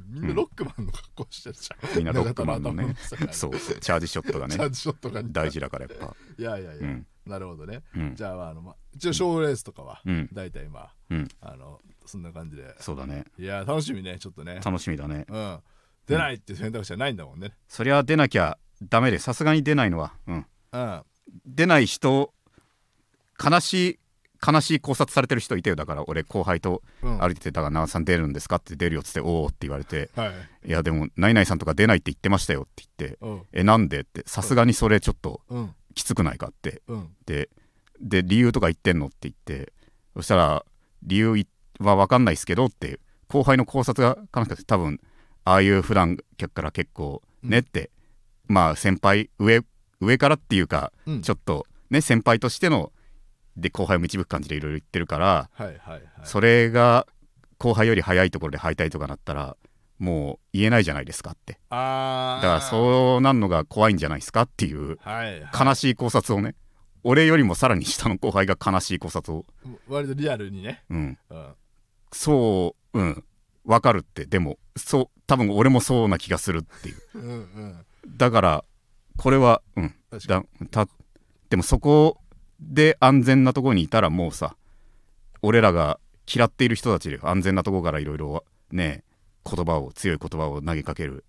[0.09, 2.95] みんなロックマンの格好してるじゃん、みんなロックマンのね。
[3.33, 3.51] そう。
[3.53, 4.55] チャージショットがね。
[4.55, 6.17] チャージショットが大事だからやっぱ。
[6.39, 7.07] いやいやいや、うん。
[7.27, 8.15] なるほどね、うん。
[8.15, 10.29] じゃああの、ま、一応賞ーレースとかは、うん。
[10.33, 11.29] 大体まあうん。
[11.41, 12.75] あのそんな感じで。
[12.81, 13.25] そうだね。
[13.39, 14.61] いや楽しみねちょっとね。
[14.65, 15.27] 楽しみだね。
[15.29, 15.61] うん。
[16.07, 17.53] 出ないって選択肢はないんだもんね。
[17.69, 20.15] そりゃ出なきゃダメでさすがに出ないのは。
[20.27, 20.47] うん。
[20.73, 21.03] うん。
[21.45, 22.33] 出ない人
[23.43, 23.99] 悲しい
[24.47, 25.77] 悲しい考察されてる人いてよ。
[25.77, 27.19] だから俺後輩とうん。
[27.19, 30.33] 歩いてて「だから長田さん出るんですか?」って出るよっつって「おお」って言われてはい
[30.69, 32.85] 「いやでもナイナイさんとか出ないって言ってましたよ」って。
[32.99, 34.23] 言ってうん「えなんで?」って。
[34.27, 35.75] さすがにそれちょっとうん。
[35.95, 36.83] きつくないかって。
[36.89, 37.09] うん。
[37.27, 37.49] で
[38.01, 39.73] で理由とか言ってんのって言って
[40.15, 40.65] そしたら
[41.03, 41.49] 理由い
[41.81, 45.01] は分かんないですけどって後輩の考察がかなくて多分
[45.45, 47.91] ああいう普段客から結構ねって、
[48.47, 49.63] まあ先輩上
[50.01, 51.23] 上からっていうかうん。
[51.23, 52.93] ちょっとね先輩としての
[53.61, 56.03] で後輩を導く感じでいろいろ言ってるから、はいはいはい。
[56.25, 57.07] それが
[57.59, 59.57] 後輩より早いところで敗退とかなったら
[59.99, 61.59] もう言えないじゃないですかって。
[61.71, 65.67] あだからそうなんのが怖いんじゃないですかっていうはいはい。
[65.67, 66.55] 悲しい考察をね
[67.05, 69.45] 俺よりもさらに下の後輩が悲しい考察を。
[69.89, 70.85] 割とリアルにね。
[70.91, 71.19] うん。
[71.31, 71.55] うん。
[72.13, 73.25] そううん。
[73.65, 74.25] わかるって。
[74.27, 76.97] でもそう多分俺もそうな気がするっていう。
[77.15, 77.87] うんうん。
[78.17, 78.65] だから
[79.17, 79.95] これはうん。
[80.27, 80.89] だた
[81.51, 82.19] でもそこ
[82.61, 84.57] で安全なところにいたらもうさ
[85.43, 86.01] 俺らが
[86.33, 89.05] 嫌っている人たちで安全なところからいろいろね
[89.45, 91.25] 言葉を強い言葉を投げかける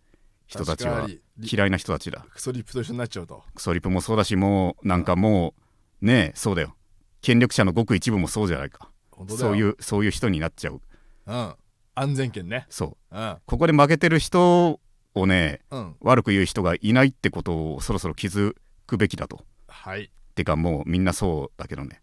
[0.47, 1.07] 人たちは
[1.39, 2.25] 嫌いな人たちだ。
[2.33, 3.43] クソリップと一緒になっちゃうと。
[3.53, 5.53] クソリプもそうだしもうなんかも
[6.01, 6.75] うねそうだよ。
[7.21, 8.89] 権力者のごく一部もそうじゃないか。
[9.27, 10.81] そういうそういう人になっちゃう。
[11.27, 11.53] うん。
[11.93, 12.65] 安全圏ね。
[12.69, 13.15] そう。
[13.15, 13.37] うん。
[13.45, 14.79] ここで負けてる人
[15.13, 15.95] をねうん。
[16.01, 18.55] 悪く言う人がいないってことをそろそろ気づ
[18.87, 19.45] くべきだと。
[19.67, 20.09] はい
[20.39, 22.01] てかもうみんなそうだけどね。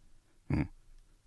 [0.51, 0.69] うん。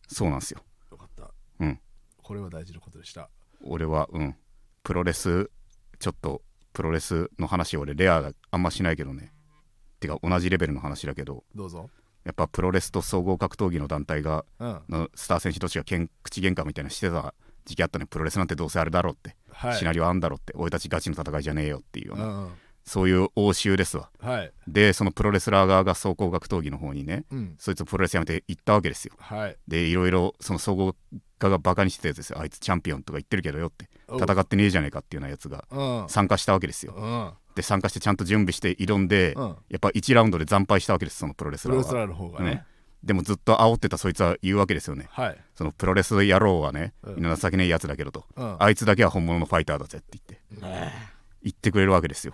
[0.08, 0.62] そうなんですよ。
[0.92, 1.32] よかった。
[1.60, 1.80] うん。
[2.22, 3.32] これは大事なことでした。
[3.64, 4.36] 俺はうん。
[4.84, 5.50] プロレス
[5.98, 9.34] ちょっとプロレスの話俺レアあんましないけどね。
[10.00, 11.44] てか同じレベルの話だけど。
[11.56, 11.90] どうぞ。
[12.26, 14.82] やっぱプロレスと総合格闘技の団体がうん。
[14.88, 17.34] のスター選手同士がけん口喧嘩みたいなのしてた
[17.66, 18.06] 時期あったね。
[18.06, 19.78] プロレスなんてどうせあれだろうって、はい。
[19.78, 20.54] シナリオあんだろうって。
[20.56, 22.52] 俺たちガチの戦いじゃねえよっていうような、うんうん
[22.86, 24.10] そういう応酬ですわ。
[24.20, 24.52] はい。
[24.68, 27.56] でそのプロレスラー側が総合格闘技の方にねうん。
[27.60, 29.14] そいつプロレスやめて行ったわけですよ。
[29.20, 29.58] はい。
[29.68, 30.96] でいろいろその総合
[31.38, 32.40] 側がバカにしてたやつですよ。
[32.40, 33.90] あいつチャンピオンとか言ってるけどよって。
[34.08, 36.10] 戦ってねえじゃねえかっていうようなやつがうん。
[36.10, 36.94] 参加したわけですよ。
[36.96, 37.34] うん。
[37.56, 39.48] で参加してちゃんと準備して挑んで、うん。
[39.70, 41.84] やっぱ1ラウンドで惨敗したわけですそのプロレスラーは。
[41.84, 42.66] プロレスラーの方がね。
[43.04, 45.08] でもずっと煽ってたそいつは言うわけですよね。
[45.12, 45.38] はい。
[45.56, 47.16] そのプロレス野郎はね、うん。
[47.16, 48.56] みんな情けねえやつだけどと、うん。
[48.60, 50.20] あいつだけは本物のファイターだぜって
[50.60, 51.20] 言って。
[51.42, 52.34] 言ってくれるわけですよ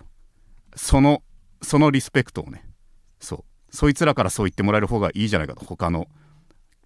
[0.76, 1.22] その
[1.62, 2.64] そのリスペクトをね。
[3.18, 3.44] そう。
[3.74, 5.64] そいつらからそう言ってもらえる方がいいじゃないかと。
[5.64, 6.06] 他の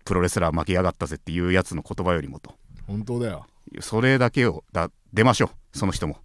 [0.05, 2.55] プロレスラー負けやがったぜっていうやつの言葉よりもと。
[2.87, 3.47] 本当だよ。
[3.81, 5.79] それだけをだ出ましょう。
[5.79, 6.17] その人も。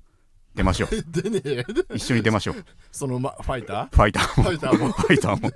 [0.56, 0.90] 出ましょう。
[1.22, 2.64] でねえ一緒に出ましょう。
[2.92, 3.96] そのまファイター？
[3.96, 4.44] ファイターも。
[4.44, 4.92] ファイターも。
[4.92, 5.50] ファイターも。
[5.50, 5.56] フ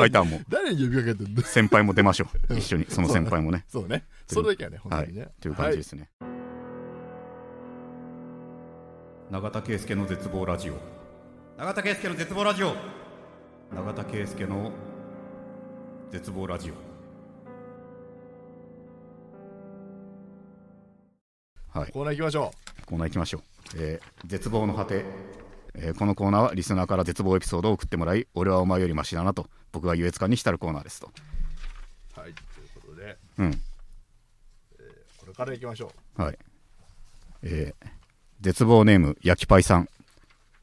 [0.00, 0.40] ァイターも。
[0.48, 2.56] 誰に呼びかけてんだ先輩も出ましょう。
[2.56, 3.64] 一緒にその先輩もね。
[3.68, 4.04] そうね。
[4.28, 4.78] それだけはね。
[4.78, 5.06] 本はい。
[5.06, 5.28] 当にね。
[5.40, 6.08] という感じですね、
[9.30, 10.97] 永田圭介の絶望ラジオ
[11.58, 12.76] 永田圭介の絶望ラジオ。
[13.74, 14.70] 永田圭介の
[16.12, 16.74] 絶望ラジオ。
[21.76, 21.90] はい。
[21.90, 22.52] コーナー行きましょ
[22.86, 23.42] コーナー行きましょう、
[23.76, 25.04] えー絶望の果て、
[25.74, 31.10] えーこのコーナーはリスナーから絶望エピソードを送ってもらい俺はお前よりマシだなと僕が優越感に浸るコーナーですと。
[32.16, 33.16] うはいということで。
[33.38, 33.52] うん。
[33.52, 33.58] こ
[35.26, 36.38] れから行きましょはい。
[37.42, 37.88] えー
[38.40, 39.88] 絶望ネーム焼きパイさん。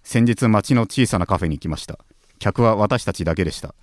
[0.06, 1.98] 先日町の小さなカフェに行きました。
[2.38, 3.74] 客は私たちだけでした。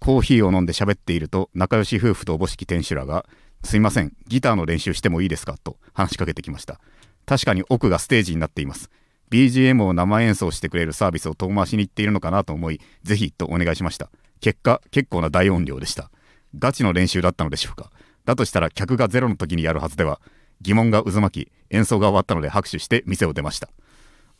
[0.00, 3.26] コーヒーを飲んで喋っていると仲良し夫婦とおぼしき店主らが
[3.62, 6.80] 「すいませんギターの練習してもいいですか?」と話しかけてきました
[7.24, 8.90] 確かに奥がステージになっています
[9.30, 14.10] BGM を生演奏してくれるサービスを遠回しに言っているのかなと思いぜひとお願いしました
[14.40, 16.10] 結果結構な大音量でした
[16.58, 17.90] ガチの練習だったのでしょうか？
[18.26, 20.20] だとしたら客がゼロの時にやるはずでは
[20.60, 23.70] 疑問が渦巻き演奏が終わったので拍手して店を出ました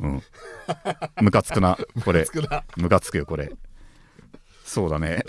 [0.00, 0.22] うん。
[1.22, 2.26] ムカつくなこれ。
[2.76, 3.52] ムカつくよこれ。
[4.64, 5.24] そうだね。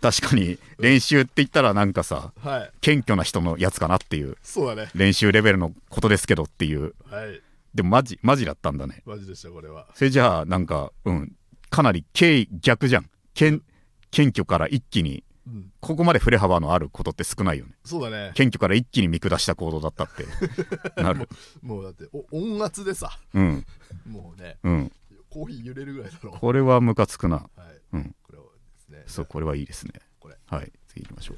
[0.00, 2.70] 確かに練習って言ったらなんかさはい。
[2.80, 4.36] 謙虚な人のやつかなっていう。
[4.42, 4.90] そうだね。
[4.94, 6.94] 練習レベルのことですけどっていう。
[7.10, 7.42] はい。
[7.74, 9.02] でもマジマジだったんだね。
[9.04, 9.86] マジでしたこれは。
[9.94, 11.32] それじゃあなんかうん。
[11.70, 13.10] かなり敬意逆じゃん。
[13.34, 13.62] 謙
[14.10, 17.72] 謙虚から一気にうんここまで振れ幅のあることって少ないよね。
[17.84, 18.32] そうだね。
[18.34, 20.26] 謙虚から一気に見下した行動だったって。
[21.02, 21.28] なる。
[21.62, 23.18] もうだってお音圧でさ。
[23.34, 23.64] うん。
[24.06, 24.92] もうねうん。
[25.30, 26.32] コーヒー揺れるぐらいだろ。
[26.32, 27.36] これはムカつくな。
[27.36, 27.48] はい。
[27.94, 28.14] うん。
[28.22, 29.02] これはですね。
[29.06, 29.92] そうこれはいいですね。
[30.20, 30.36] これ。
[30.46, 30.72] はい。
[30.88, 31.36] 次行きましょう。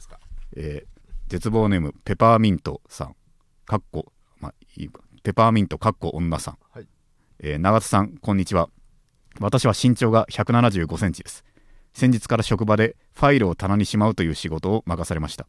[0.57, 3.15] えー絶望ネームペパーミントさん。
[3.65, 6.89] かっこまあいいわペパーミントかっこ女さん、はい。
[7.39, 8.69] えー長田さんこんにちは。
[9.39, 11.45] 私は身長が175センチです
[11.93, 15.47] 先日から職場でファイルを棚にしまうという仕事を任されました。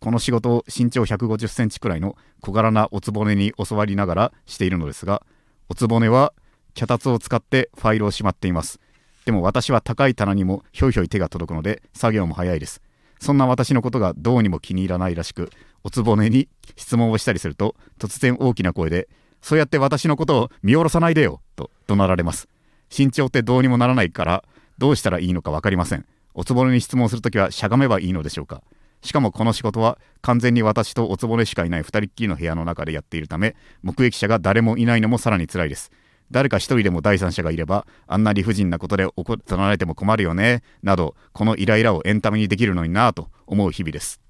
[0.00, 5.22] この仕事を身長150センチくらいの小柄なおつぼねに教わりながらしているのですが
[5.68, 6.32] おつぼねは
[6.74, 8.80] 脚立を使ってファイルをしまっています。
[9.24, 12.82] でも私は高い棚にもひょいひょい手が届くので作業も早いです。
[13.20, 15.50] そんな私のことがどうにも気に入らないらしく
[15.84, 19.08] おつぼねに質問をしたりすると突然大きな声で
[19.40, 22.48] 「そうやって私のことを見下ろさないでよ」と怒鳴られます。
[22.96, 24.44] 身長ってどうにもならないから
[24.78, 26.06] どうしたらいいのか分かりません。
[26.34, 28.62] おつぼねに質問するときはしゃがめばいいのでしょうか。
[29.02, 35.90] しかもこの仕事は完全に私とおつぼねしかいない2人っきりの部屋の中でやっているため目撃者が誰もいないのもさらに辛いです。
[36.30, 44.20] 誰か一人でも第三者がいればあんな理不尽なことで怒られても困るよねなどこのイライラをエンタメにできるのになぁと思う日々です。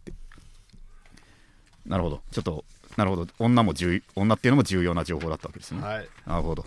[1.87, 2.23] なるほど。
[2.33, 2.65] ちょっと
[2.97, 3.27] なるほど。
[3.39, 6.09] 女も重女っていうのも重要な情報だったわけですね、はい。
[6.27, 6.65] なるほど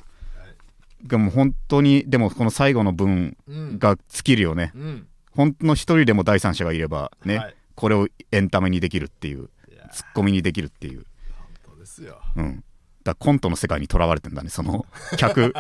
[1.03, 3.79] でも本当にでもこの最後の文うん。
[3.79, 4.71] が尽きるよね。
[4.75, 5.07] うん。
[5.31, 7.55] 本当の一人でも第三者がいればね、はい。
[7.75, 9.49] これをエンタメにできるっていう
[9.91, 11.05] ツッコミにできるっていう。
[11.63, 12.19] 本当ですよ。
[12.35, 12.63] うん。
[13.03, 14.85] だコントの世界にとらわれてんだねその
[15.17, 15.53] 客。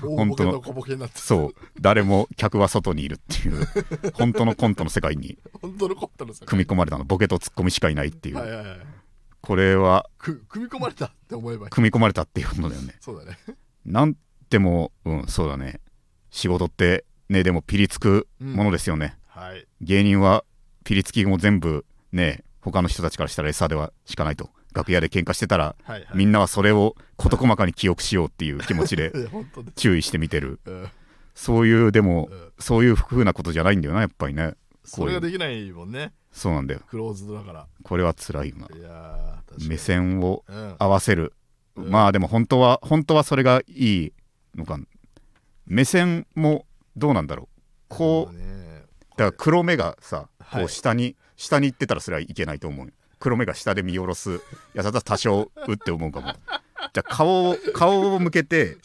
[0.00, 0.60] 本当の。
[0.60, 1.54] 小ボケになってそう。
[1.80, 3.66] 誰も客は外にいるっていう。
[4.12, 7.04] 本当のコントの世界に 本当のコントの世界組み込まれたの。
[7.04, 8.78] ボケとツッコミしかいないっていう、はいはいはい。
[9.40, 11.70] これはく組み込まれたって思えばいい。
[11.70, 12.96] 組み込まれたっていうのだよね。
[13.00, 13.38] そうだね。
[13.84, 14.16] なん
[14.54, 15.80] てもうんそうだね。
[16.30, 19.66] 仕事ってねでもピリつくものですよね、はい。
[19.80, 20.44] 芸人は
[20.84, 24.50] ピリつきも全部ね他の人たちからしたら餌ではしかないと。
[24.72, 26.06] 楽屋で喧嘩してたらはいはい。
[26.14, 29.12] みんなはそれを事細かに記憶しようっていう気持ちで
[29.74, 30.60] 注意して見てる。
[30.66, 30.88] うん。
[31.34, 32.52] そういうでもうん。
[32.60, 34.54] そういう風なことじゃないんだよなやっぱりね。
[34.84, 36.12] それができないもんね。
[36.30, 36.80] そうなんだよ。
[36.88, 37.66] クローズドだから。
[37.82, 40.76] これは辛いよな目線をうん。
[40.78, 41.32] 合わせる、
[41.74, 41.90] うん。
[41.90, 44.12] まあでも本当は本当はそれがいい
[44.54, 44.78] のか。
[45.66, 47.62] 目線もどうなんだろう。
[47.88, 48.82] こうね。
[49.16, 50.62] だから黒目がさはい。
[50.62, 52.86] こう下に、下に行ってたらそれはいけないと思う。
[52.86, 54.40] よ黒目が下で見下ろす
[54.74, 56.32] やつだったら多少うって思うかも。
[56.32, 58.76] じゃあ顔を顔を向けて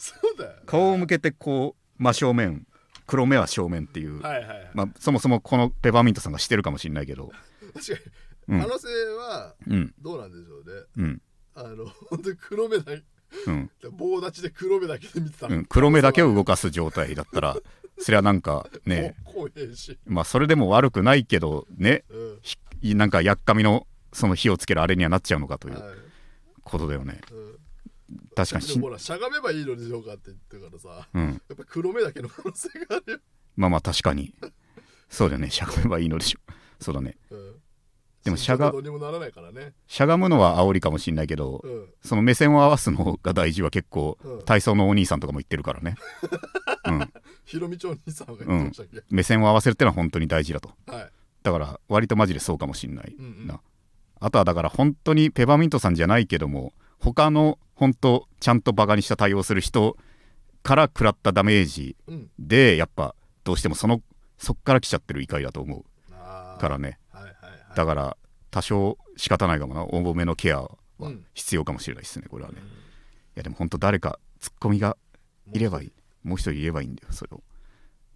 [0.66, 2.66] 顔を向けてこう真正面
[3.06, 4.70] 黒目は正面っていう、はいはいはい。
[4.72, 7.32] まあ、そもそもこのペパーミントさんがしてるかもしれないけど。
[7.74, 8.00] 確か
[8.48, 8.58] うん。
[8.58, 9.94] に可能性はうん。
[10.00, 10.82] どうなんでしょうね。
[10.96, 11.22] うん。
[11.56, 12.92] あの本当に黒目だ
[13.46, 15.46] うん、棒立ちで黒目だけで見てた。
[15.46, 17.56] うん、黒目だけを動かす状態だったら
[18.00, 19.14] それはなんかね。
[20.06, 22.04] まあそれでも悪くないけどね。
[22.10, 22.38] うん。
[22.42, 25.96] ひなんかやっかみのその火をつけるあれにはなっちゃうのかというはい。
[26.64, 27.20] ことだよね。
[27.30, 27.58] うん。
[28.34, 28.80] 確かに。
[28.80, 31.08] ほらしゃがめばいいのでしょうかって言ってるからさ。
[31.12, 31.42] うん。
[31.48, 33.18] やっぱ黒目だけの可能性があるよ。
[33.56, 34.34] まあまあ確かに。
[35.10, 35.50] そうだよね。
[35.50, 36.38] しゃがめばいいのでしょ。
[36.80, 37.16] そうだね。
[37.30, 37.59] うん
[38.24, 39.72] でもしゃがどうにもならないからね。
[39.86, 41.88] しゃがむのは煽りかもしんないけどうん。
[42.02, 44.42] その目線を合わすのが大事は結構うん。
[44.42, 45.96] 体操のお兄さんとかも言ってるからね、
[46.86, 47.12] うん、
[47.44, 50.72] ひろみ町兄さんが言ってましたっけ、目線を合わせるってのは本当に大事だと。
[50.86, 51.10] はい。
[51.42, 53.46] だから割とマジでそうかもしんないうんうん。
[53.46, 53.60] な、
[54.20, 59.96] あとはだから本当にペパーミントさんじゃないけども他の本当ちゃんとバカにした対応する人
[60.62, 62.30] から食らったダメージうん。
[62.38, 64.02] でやっぱどうしてもその
[64.36, 65.84] そっから来ちゃってる怒りだと思う
[66.60, 66.99] からね
[67.74, 68.16] だから
[68.50, 69.84] 多少仕方ないかもな。
[69.84, 71.24] 多めのケアはうん。
[71.34, 72.58] 必要かもしれないですねこれはね。
[72.58, 72.60] い
[73.36, 74.96] やでも本当誰かツッコミが
[75.52, 75.92] いればいい。
[76.22, 76.52] もう一人。
[76.52, 77.42] いればいいんだよそれを。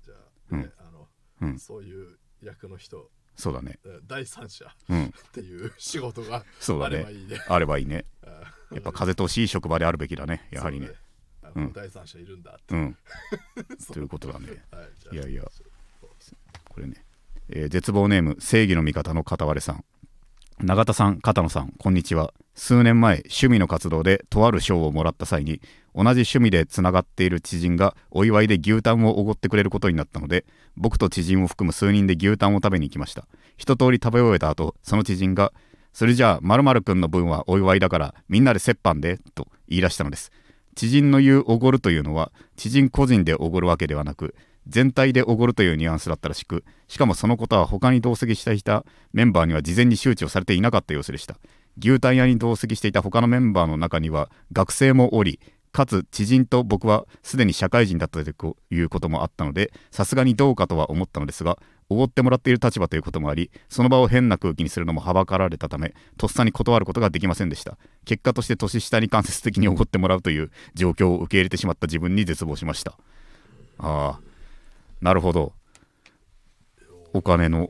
[0.04, 0.16] じゃあ、
[0.50, 0.60] うん。
[0.62, 1.08] ねあの、
[1.42, 1.58] うん。
[1.58, 3.10] そういう役の人。
[3.36, 3.78] そうだね。
[3.84, 5.12] え第三者っうん。
[5.32, 6.96] ていう仕事がそうだね。
[6.96, 7.40] あればいいね。
[7.48, 8.04] あればいいね。
[8.24, 10.88] あやっぱ風通しいい職場であるべきだねやはりね。
[11.42, 11.72] そうん。
[11.72, 12.96] 第三者いるんだって、うん。
[13.92, 14.64] ということだね。
[14.70, 15.44] はい、いやいや。
[16.68, 17.04] これね、
[17.50, 19.84] えー絶望ネーム正義の味方の片割れさん。
[20.60, 22.32] 永田さん片野さんこんにちは。
[22.54, 25.60] 数年前趣味の活動でとある賞をもらった際に
[25.94, 30.44] 同じ趣味でつながっている知人がお祝いで牛タンをおごってくれることになったので
[30.76, 33.26] 僕と知人を含む数人で牛タンを食べに行きました。
[33.56, 35.52] 一通り食べ終えた後その知人が
[35.92, 40.32] 「それじゃあ〇〇くんの分はお祝いだからみんなで折半で」と言い出したのです。
[40.74, 44.34] 知人の言うおごるというのは知人個人でおごるわけではなく
[44.66, 51.36] 全体でおごるというニュアンスだったらしくしかもそのことは他に同席していたメンバーには事前に周知をされていなかった様子でした。
[51.78, 55.40] 牛タン屋に同席していた他のメンバーの中には学生もおり
[55.72, 67.76] かつ知人と僕はすでに社会人だったということもあったのでさすがにどうかとは思ったのですがおごってもらっている立場ということもありその場を変な空気にするのもはばかられたためとっさに断ることができませんでした。
[68.04, 72.92] 結果として年下に間接的におごってもらうという状況を受け入れてしまった自分に絶望しました。
[73.78, 74.33] ああ
[75.04, 75.52] なるほど。
[77.12, 77.68] お金の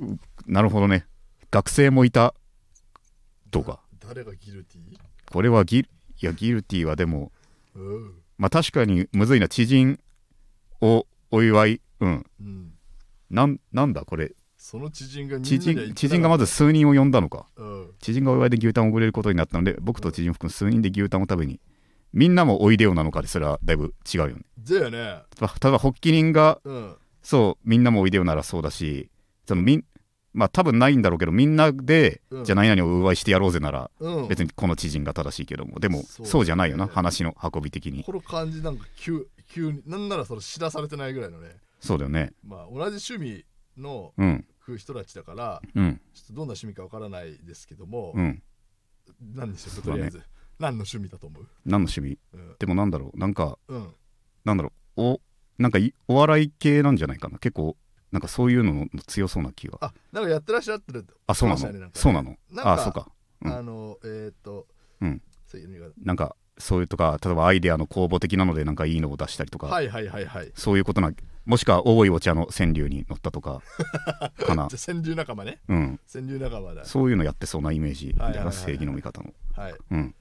[0.00, 1.04] うなるほどね。
[1.50, 2.34] 学生もいた
[3.50, 3.80] とか。
[4.00, 4.96] 誰がギルティ
[5.30, 5.84] これはギい
[6.20, 7.32] やギルティはでも
[7.76, 8.14] うん。
[8.38, 9.48] まあ確かにむずいな。
[9.48, 10.00] 知人
[10.80, 11.80] をお祝い。
[12.00, 12.26] うん。
[12.40, 12.72] うん。
[13.28, 14.32] なんなんだこれ。
[14.56, 17.44] その知人が知人知人がまず数人を呼んだのか。
[17.56, 17.90] うん。
[18.00, 21.60] 知人がお祝いで牛タンをおごれることになったので僕と知人を含む数人で牛タンを食べに
[22.14, 25.22] みんなもおいでよなのかでそれはだいぶ違うよねだよね。
[25.36, 26.96] たただ発起人がうん。
[27.22, 29.10] そうみんなもおいでよならそうだし
[29.46, 29.84] そのみん
[30.32, 32.44] まあ多分ないんだろうけどみんなで、うん。
[32.44, 34.28] じゃあ何々をお祝いしてやろうぜならうん。
[34.28, 35.78] 別にこの知人が正しいけども。
[35.80, 36.44] でもそう。
[36.44, 38.04] じゃないよなね話の運び的に。
[38.04, 41.56] この感じなんか急急になんならそれ知らされてないぐらいのね。
[41.80, 42.32] そうだよね。
[42.42, 43.44] まあ同じ趣味
[43.76, 44.44] のうん。
[44.76, 46.00] 人たちだからうん。
[46.14, 48.42] ちょっとどんな趣味かわからないですけども、うん。
[49.34, 50.22] 何にしようとりあえず、
[50.60, 51.42] 何の趣味だと思う？
[51.66, 52.18] 何の趣味？
[52.32, 53.92] うん、でもなんだろうなんかうん、
[54.44, 55.02] なんだろう。
[55.02, 55.20] お。
[55.58, 57.38] なんかいお笑い系なんじゃないかな。
[57.38, 57.76] 結構
[58.12, 59.78] なんかそういうのの強そうな気が。
[59.80, 61.72] あなんかやってらっしゃってるあそうなの？
[61.72, 61.90] ね。
[61.94, 62.36] そうなの？
[62.50, 63.08] なんかあそうか。
[63.42, 63.52] うん。
[63.52, 64.66] あのえーっと
[65.00, 65.22] うん。
[65.46, 70.52] そういうなんかそういうとか例えばアイデアの公募的なのでなんかいいのを出したりとか、はいはいはいはい。
[70.54, 71.12] そういうことな
[71.46, 73.62] もしくは多いお茶の川柳に乗ったとか。
[74.38, 74.68] かな。
[74.70, 75.60] 川柳仲間ね。
[75.68, 76.00] うん。
[76.12, 76.84] 川柳仲間だ。
[76.84, 78.14] そういうのやってそうなイメージ
[78.52, 79.32] 正義の味方の。
[79.54, 79.74] はい。
[79.90, 80.14] うん。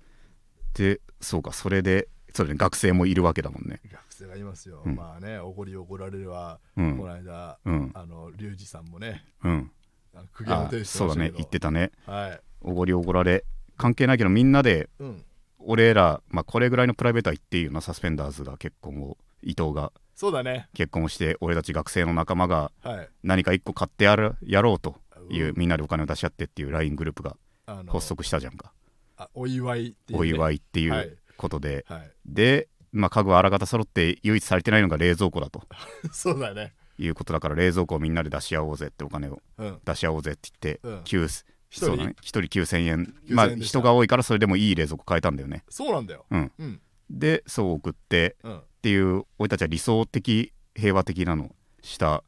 [0.73, 1.51] でそうか。
[1.53, 3.79] それでそれで学生もいるわけだもんね。
[3.91, 4.95] 学生がいますよ、うん。
[4.95, 6.97] まあねおごりおごられるは、うん。
[6.97, 7.91] この間うん。
[7.93, 9.71] あのリュウジさんもねうん。
[10.13, 11.37] あの苦言をあ呈してそうだねましたけど。
[11.37, 11.91] 言ってたね。
[12.05, 12.39] はい。
[12.61, 13.45] おごりおごられ
[13.77, 15.23] 関係ないけどみんなでうん。
[15.59, 19.17] 俺ら、まあ、これぐらいのプライベートは言っていいよなサスペンダーズが結婚を。
[19.43, 19.91] 伊藤が。
[20.15, 20.67] そうだね。
[20.73, 23.09] 結婚をして俺たち学生の仲間がはい。
[23.23, 24.95] 何か一個買ってやるやろうと
[25.29, 28.71] いう、うんみんなでお金を出し合ってっていう LINE グループがあの発足したじゃんか、
[29.17, 31.07] あお祝いっていう、ね、お祝いっていはい。
[31.07, 32.11] うことで、はい。
[32.25, 35.63] で、まあ、家具はあらかた揃って唯一されてないのが冷蔵庫だと。
[36.11, 36.73] そうだね。
[36.97, 39.41] いうことだから冷蔵庫をみんなで出し合おうぜってお金を。
[39.57, 39.79] うん。
[39.85, 40.99] 出し合おうぜって言って、うん。
[41.03, 41.27] 9
[41.69, 41.85] 一人？
[41.85, 43.13] そうだね、1人9000円。
[43.27, 45.63] 9000まあ人が多いからそれでもいい冷蔵庫買えたんだよね。
[45.69, 46.25] そうなんだよ。
[46.29, 46.51] うん。
[46.57, 46.81] うん。
[47.09, 48.57] でそう送ってうん。
[48.59, 52.23] っていう俺たちは理想的平和的なのした。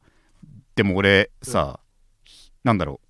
[0.76, 1.80] でも俺さ、
[2.64, 3.08] なんだろう。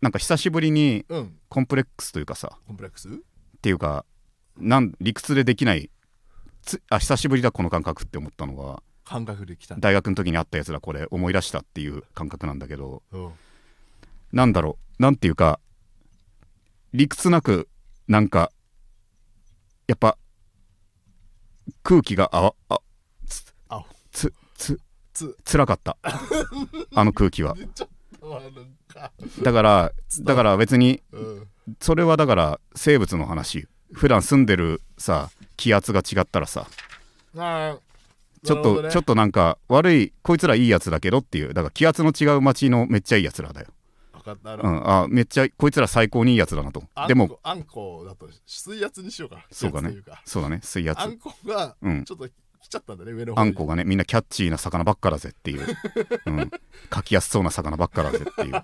[0.00, 1.38] なんか久しぶりにうん。
[1.48, 2.58] コンプレックスというかさ。
[2.66, 3.08] コンプレックス？
[3.08, 3.12] っ
[3.60, 4.04] ていうか
[4.58, 5.90] なん理屈でできない
[6.62, 9.76] つあ久しぶりだこの感覚って思ったのは感覚で来た。
[9.78, 13.30] 大学の時にあったやつだこれ思い出したっていう感覚なんだけどうん。
[14.32, 15.60] なんだろうなんていうか
[16.92, 17.68] 理屈なく
[18.08, 18.52] なんか
[19.88, 20.16] やっぱ
[21.82, 22.78] 空気があわあ
[23.26, 24.80] つあつつ
[25.12, 25.36] つ。
[25.44, 25.96] 辛かった。
[26.94, 27.56] あの空気は。
[29.42, 31.48] だからだから別にうん。
[31.80, 36.66] それはだから生物の話普段住んでるさ気圧が違ったらさ。
[37.36, 37.76] あ
[38.44, 41.54] ちょっと、ちょっとなんか悪いこいつらいいやつだけどっていう。
[41.54, 43.68] だから気圧の違う街のめっちゃいいやつらだよ、
[44.12, 46.82] 分かったうん、あめっちゃこいつら最高にいいやつだなと。
[47.06, 49.94] でもあんこだと水圧にしようかそうかね。
[50.24, 50.58] そうだね。
[50.62, 51.00] 水圧。
[51.00, 52.04] あんこがうん。
[52.04, 52.28] ちょっと
[52.62, 55.66] 来ちゃったんだね上のあんこがねみんなキャッチーな魚ばっかだぜっていう、
[56.26, 56.50] うん、
[56.90, 58.62] 描きやすそうな魚ばっかだぜっていう、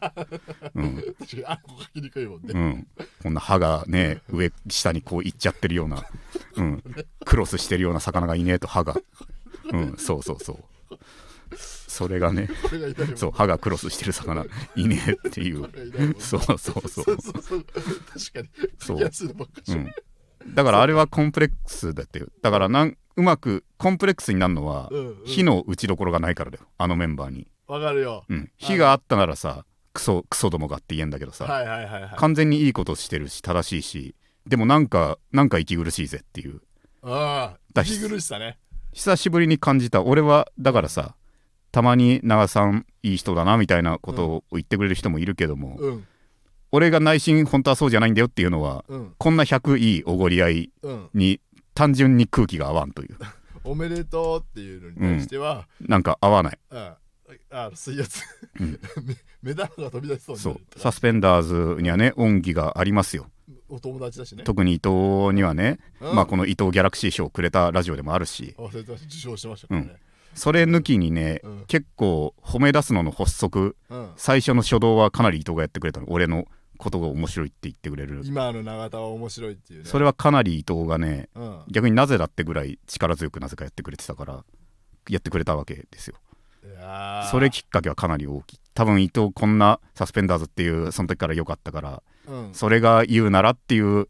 [0.76, 0.96] うん。
[0.96, 2.86] 確かにあんこ書きにくいもんね、うん、
[3.22, 6.05] こんな歯がね上下にこういっちゃってるような、
[6.57, 6.82] うん、
[7.24, 8.96] クロスしてるような魚がいねえと歯が、
[9.72, 10.64] うん、そうそうそう。
[11.59, 12.49] それがね
[13.16, 14.44] そう歯がクロスしてる魚
[14.76, 15.68] いねえっていう。
[16.18, 16.88] そうそうそう。
[16.88, 17.64] そうそうそう。
[17.64, 18.49] 確かに。
[18.78, 18.99] そう。
[18.99, 25.16] うん、だからあれはコンプレックスだってだからなんうまくコンプレックスになるのはうんうん。
[25.25, 26.64] 火の打ちどころがないからだよ。
[26.79, 28.25] あのメンバーに、わかるよ。
[28.29, 32.11] うん、火があったならさクソクソどもがって言えんだけどさ、はいはいはいはい。
[32.16, 34.14] 完全にいいことしてるし正しいし
[34.47, 36.61] でもなんかなんか息苦しいぜっていう。
[37.03, 38.57] ああだ息苦しさね。
[38.93, 40.01] 久しぶりに感じた。
[40.03, 41.16] 俺はだからさ
[41.73, 46.07] たまに長さんいい人だなみたいなことを言ってくれる人もいるけども、うん。
[46.71, 49.14] 俺が内心本当はそうじゃないんだよっていうのはうん。
[49.19, 51.09] こんな100いいおごり合いうん。
[51.12, 51.41] に
[51.79, 53.16] 単純に空気が合わんという。
[53.62, 56.59] おめでとうっていうのに対しては、なんか合わない。
[56.70, 56.97] あ
[57.51, 58.20] あ水圧、
[58.59, 58.81] うん。
[59.43, 60.61] 目玉が飛び出しそうにそう。
[60.76, 61.43] サスペンダー
[61.76, 63.31] ズにはね恩義がありますよ。
[63.68, 64.43] お友達だしね。
[64.43, 66.16] 特に伊藤にはね、うん。
[66.16, 68.57] まあこの伊藤ギャラクシー賞をくれたラジオでもあるし。
[68.59, 70.01] 受賞してましたからね。
[70.35, 71.64] それ抜きにね、うん。
[71.68, 76.07] 結構褒め出すのの発足うん、最初の初動はかなり伊藤がやってくれたの。
[76.11, 76.47] 俺の
[76.79, 78.22] ことが面白いって言ってくれる。
[78.24, 79.85] 今の永田は面白いっていうね。
[79.85, 81.62] それはかなり伊藤がねうん。
[81.68, 84.45] 逆になぜだってぐらい力強くなぜかやってくれてたから
[85.09, 86.16] やってくれたわけですよ。
[87.31, 88.61] それきっかけはかなり大きい。
[88.74, 92.55] 多分伊藤こんなサスペンダーズっていうその時から良かったからうん。
[92.55, 94.09] それが言うならっていう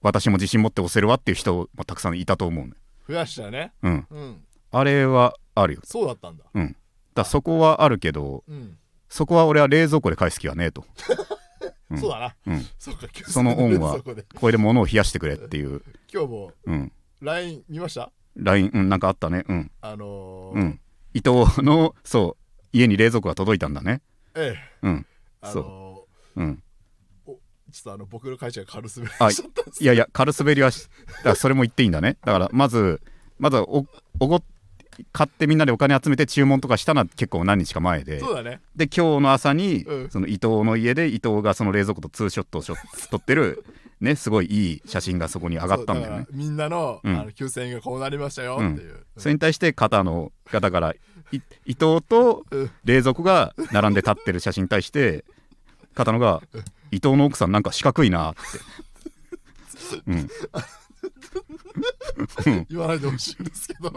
[0.00, 2.72] 私も自信持って押せるわっていう人もたくさんいたと思うね
[3.08, 3.72] 増やしたね。
[3.82, 4.06] うん。
[4.10, 4.44] うん。
[4.70, 5.80] あれはあるよ。
[5.84, 6.44] そうだったんだ。
[6.54, 6.76] うん。
[7.14, 8.76] だそこはあるけどうん、
[9.08, 10.84] そこは俺は冷蔵庫で返す気はねえと
[11.90, 11.98] うん。
[11.98, 12.36] そうだな。
[12.46, 12.66] うん。
[12.78, 15.82] そうかその恩はそこれで物を冷やしてくれっていう。
[16.12, 16.92] 今日もうん。
[17.20, 19.44] LINE 見ました？LINE うんなんかあったね。
[19.48, 19.70] うん。
[19.80, 20.80] あのーうん。
[21.14, 24.00] 伊藤のそう家に冷蔵庫が届いたんだね。
[24.34, 24.58] ええ。
[24.82, 25.06] うん。
[25.40, 26.06] あのーそ
[26.36, 26.42] う。
[26.42, 26.62] うん。
[27.26, 30.88] ちょっとあの僕の会社が軽すべりあしちゃったんですいやいや軽滑りはし
[31.24, 32.16] だそれも言っていいんだね。
[32.24, 33.00] だからまず
[33.38, 33.84] まずお
[34.20, 34.40] おご
[35.12, 38.20] 買ってみんなでお金集めて注文とかしたのは結構何日か前で。
[38.20, 38.60] そうだね。
[38.76, 40.10] で今日の朝に、うん。
[40.10, 42.76] その伊藤の家で伊藤がその冷蔵庫とツーショットをしょ
[43.10, 43.64] 撮ってる
[44.00, 46.18] ねすごいいい写真がそこに上がったんだよね。
[46.18, 47.20] そうからみんなの,、うん。
[47.20, 50.92] あの9000円がこうなりましたようんっていう、それに対して肩のがだから
[51.32, 51.36] い
[51.66, 52.70] 伊藤とうん。
[52.84, 55.24] 冷蔵庫が並んで立ってる写真に対して
[55.94, 56.42] 片野が
[56.90, 58.40] 「伊藤の奥さんなんか四角いな」って。
[60.06, 60.28] うん
[62.68, 63.90] 言わないでほしいんですけど、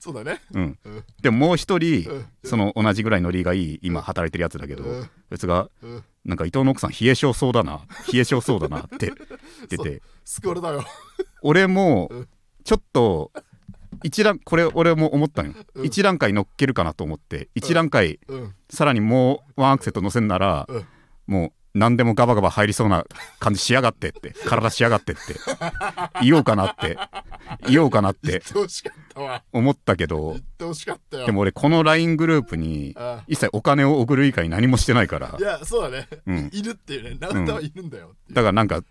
[0.00, 0.40] そうだね。
[0.52, 0.78] うん。
[0.84, 1.04] うん。
[1.22, 2.26] でももう一人うん。
[2.44, 5.04] その同じぐらいノリがいい今働いてるやつだけどうん。
[5.04, 6.04] こいつがうん。
[6.24, 7.82] なんか伊藤の奥さん冷え性そうだな。
[8.12, 10.84] 冷え性そうだなって 言ってて救われたよ。
[11.42, 12.28] 俺もうん。
[12.64, 13.30] ちょっと
[14.02, 15.54] 一段これ俺も思ったのよ。
[15.74, 15.86] うん。
[15.86, 18.54] 一段階乗っけるかなと思って一段階うん。
[18.68, 20.86] さらにもうワンアクセント乗せんならうん。
[21.26, 23.04] もう何でもガバガバ入りそうな
[23.38, 24.32] 感じしやがってって。
[24.46, 25.20] 体しやがってって。
[26.22, 26.98] 言おうかなって。
[27.68, 28.40] 言おうかなって。
[28.40, 29.42] てほしかったわ。
[29.52, 30.36] 思ったけど。
[31.10, 35.36] でも俺この LINE グループにあ一切お金を送る以外何もしてないから。
[35.38, 36.50] いやそうだね、うん。
[36.52, 37.18] いるっていうね。
[37.20, 38.82] 永田はいるんだよだからなんか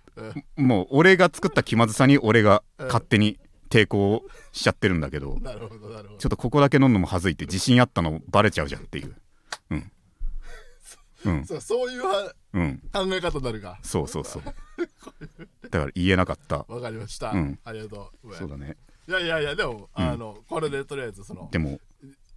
[0.58, 0.68] うん。
[0.68, 5.40] もう俺が作った気まずさに俺が勝手に抵抗しちゃってるんだけど。
[5.40, 6.20] なるほどなるほど。
[6.20, 9.08] ちょっとここだけ飲んのもはずいって自信あったのバレちゃうじゃんっていう。
[9.08, 9.16] うん
[11.26, 11.46] うん。
[11.46, 12.82] そうそういうはうん。
[12.94, 13.80] 考え方になるか。
[13.82, 14.44] そうそうそう。
[15.70, 16.66] だから言えなかった。
[16.68, 17.60] わかりました、うん。
[17.64, 18.36] ありがとう。
[18.36, 18.78] そうだね。
[19.08, 20.04] いやいやいやでも、うん。
[20.10, 21.80] あのこれでとりあえずそのでも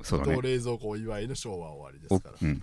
[0.02, 0.34] そうだね。
[0.34, 2.34] 同冷蔵庫お祝いの昭和終わりでおすから。
[2.40, 2.62] うん。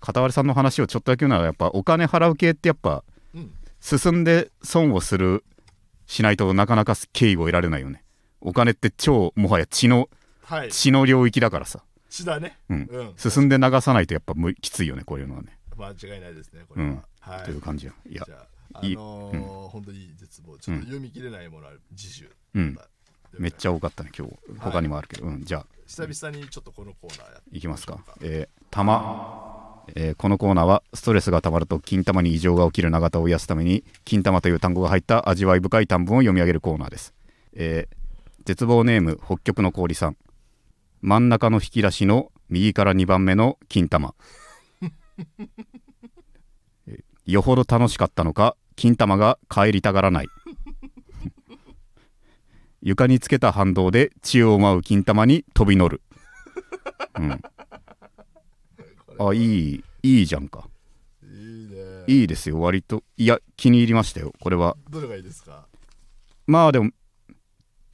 [0.00, 3.04] 片割さんの話をちょっとだけ言うならやっぱお金払う系ってやっぱ
[3.34, 3.52] うん。
[3.80, 5.44] 進んで損をする
[6.06, 8.02] しないとなかなか敬意を得られないよね。
[8.40, 10.08] お金って超もはや血の
[10.42, 10.70] はい。
[10.70, 11.82] 血の領域だからさ、
[12.14, 12.58] 血だね。
[12.68, 12.88] うん。
[12.90, 13.12] うん。
[13.16, 17.02] 進んで流さないとやっぱむきついよねこういうのはね、間違いないですねこれは、うん。
[17.20, 17.44] はい。
[17.44, 17.92] という感じや。
[18.08, 18.24] いや
[18.74, 18.96] ああいい。
[18.96, 20.56] のー本当にいい絶望。
[20.58, 22.74] ちょっと読み切れないものは次週、うん。
[22.74, 22.88] また
[23.38, 24.34] めっちゃ多かったね今日。
[24.60, 25.66] 他にもあるけど、うんじゃあ。
[25.86, 27.98] 久々にちょっとこのコーナーやいきますか。
[28.22, 37.12] えー、玉、えーこのコーナーはストレスがたまると金玉に異常が起きる永田を癒すために金玉という単語が入った味わい深い短文を読み上げるコーナーです、
[37.54, 37.96] えー
[38.46, 40.18] 絶望ネーム北極の氷さん
[41.06, 44.14] 真ん中の引き出しの右から2番目の金玉。
[46.86, 50.26] えーよほど楽しかったのか金玉が帰りたがらない。
[52.80, 56.00] 床につけた反動で血を舞う金玉に飛び乗る、
[57.18, 57.40] うん、
[59.28, 60.70] あいいいいじゃんか。
[61.22, 62.04] いいね。
[62.06, 63.04] いいですよ割と。
[63.18, 64.78] いや気に入りましたよこれは。
[64.88, 65.66] どれがいいですか？
[66.46, 66.90] まあでも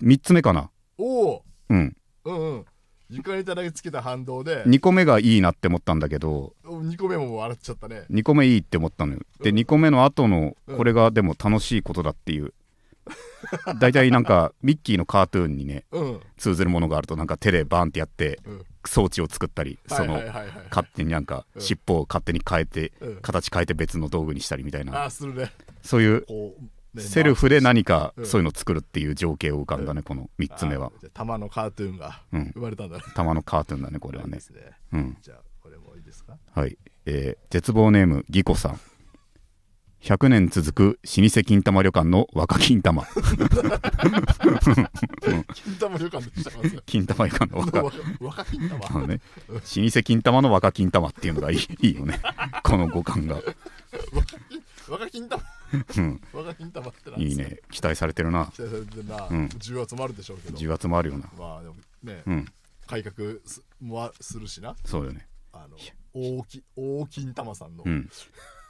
[0.01, 0.71] 3つ目かな。
[0.97, 1.97] おおうん。
[2.25, 2.65] うんうん
[3.11, 8.05] 床に叩きつけた反動で2個目がいいなって思ったんだけど2個目も笑っちゃったね。
[8.11, 9.21] 2個目いいって思ったのよ。
[9.43, 10.77] でうん2個目の後のうん。
[10.77, 12.55] これがでも楽しいことだっていう。
[13.81, 16.21] 大体なんかミッキーのカートゥーンにねうん。
[16.39, 18.65] 通ずるものがあるとなんか手でバーンってやってうん。
[18.87, 20.23] 装置を作ったりその
[20.71, 21.63] 勝手になんかうん。
[21.63, 23.17] 尻尾を勝手に変えてうん。
[23.17, 25.11] 形変えて別の道具にしたりみたいな。
[25.11, 26.27] そういう
[26.99, 28.27] セルフで何かうん。
[28.27, 30.91] そういうのを作るっていう情景を浮かんだねこの3つ目は。
[31.15, 32.51] 玉のカートゥーンがうん。
[32.55, 33.03] 生まれたんだね。
[33.15, 34.43] 玉のカートゥーンだねこれはいねね。
[34.93, 35.19] うん。
[35.23, 36.37] じゃあこれもいいですか？
[36.55, 36.77] はい。
[37.07, 38.81] えー絶望ネームギコさん。
[40.03, 43.05] 100年続く老舗金玉旅館の若金玉。
[45.55, 46.25] 金玉旅館
[46.87, 47.83] 金玉旅館の若。
[47.83, 49.07] 若若金玉？
[49.07, 49.21] ね
[49.53, 52.19] 老舗金玉の若金玉っていうのがいいいいよね。
[52.63, 53.37] この五感が、
[54.89, 55.43] 若金玉？
[55.97, 57.59] うん、若金玉ってなんですかいいね。
[57.71, 58.51] 期待されてるな。
[58.55, 59.49] 期待されてるな、うん。
[59.59, 60.57] 重圧もあるでしょうけど。
[60.57, 61.31] 重圧もあるよな。
[61.39, 62.47] まあでもね、うん。
[62.87, 63.15] 改革
[63.45, 64.75] すもするしな。
[64.85, 65.27] そうよね。
[65.53, 65.77] あの
[66.13, 68.09] 大き大金玉さんの、うん。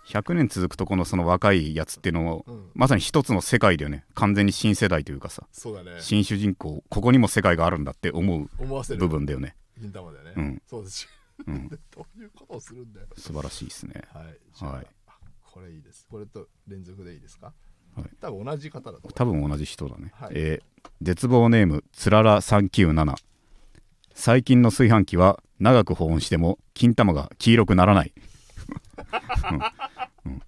[0.07, 2.71] 100年続くとこのその若いやつっていうのをうん。
[2.75, 4.05] まさに一つの世界だよね。
[4.15, 5.47] 完全に新世代というかさ。
[5.53, 6.01] そうだね。
[6.01, 9.57] 新主人公ここにも世界があるんだって思う思わせる部分だよね。
[9.81, 10.63] 金玉だよね、うん。
[10.67, 11.05] そうです。
[11.05, 11.11] よ
[11.47, 11.69] うん。
[11.69, 13.07] で どういうことをするんだよ。
[13.17, 14.03] 素晴らしいですね。
[14.13, 14.37] はい。
[14.53, 14.87] じゃあ,、はい。
[14.87, 14.89] あ
[15.53, 16.07] これいいです。
[16.11, 17.53] これと連続でいいですか、
[17.97, 18.11] はい。
[18.21, 20.31] 多分同じ方だと多分同じ人だね、はい。
[20.35, 20.71] えー
[21.03, 23.15] 絶望ネームつらら397
[24.15, 28.13] 最近の炊飯器は長く保温しても金玉が黄色くならない、
[30.25, 30.33] うん。
[30.33, 30.43] うん。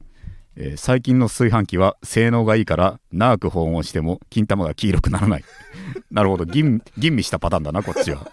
[0.56, 5.44] えー最近の炊飯器は性能がいいから長く保温をしても金玉が黄色くならない
[6.10, 6.44] なるほど。
[6.44, 8.30] 吟吟味したパターンだなこっちは。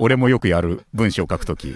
[0.00, 1.74] 俺もよくやる文章を書くとき。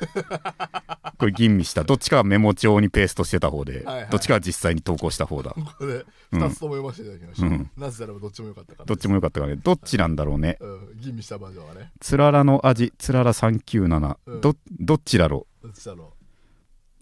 [1.18, 1.84] これ吟味した。
[1.84, 4.10] どっちかはメモ帳にペーストしてた方で、はいはい。
[4.10, 5.50] どっちかは実際に投稿した方だ。
[5.50, 7.70] これで2つとも読ませていただきました、うん。
[7.76, 9.60] なぜならばどっちもよかったからどっちもよかったからね。
[9.62, 10.58] どっちなんだろうね。
[10.60, 11.92] うん、吟味したバージョンはね。
[12.00, 12.92] つららの味。
[12.98, 14.40] つらら397、うん。
[14.40, 16.12] どどっちだろどっちだろ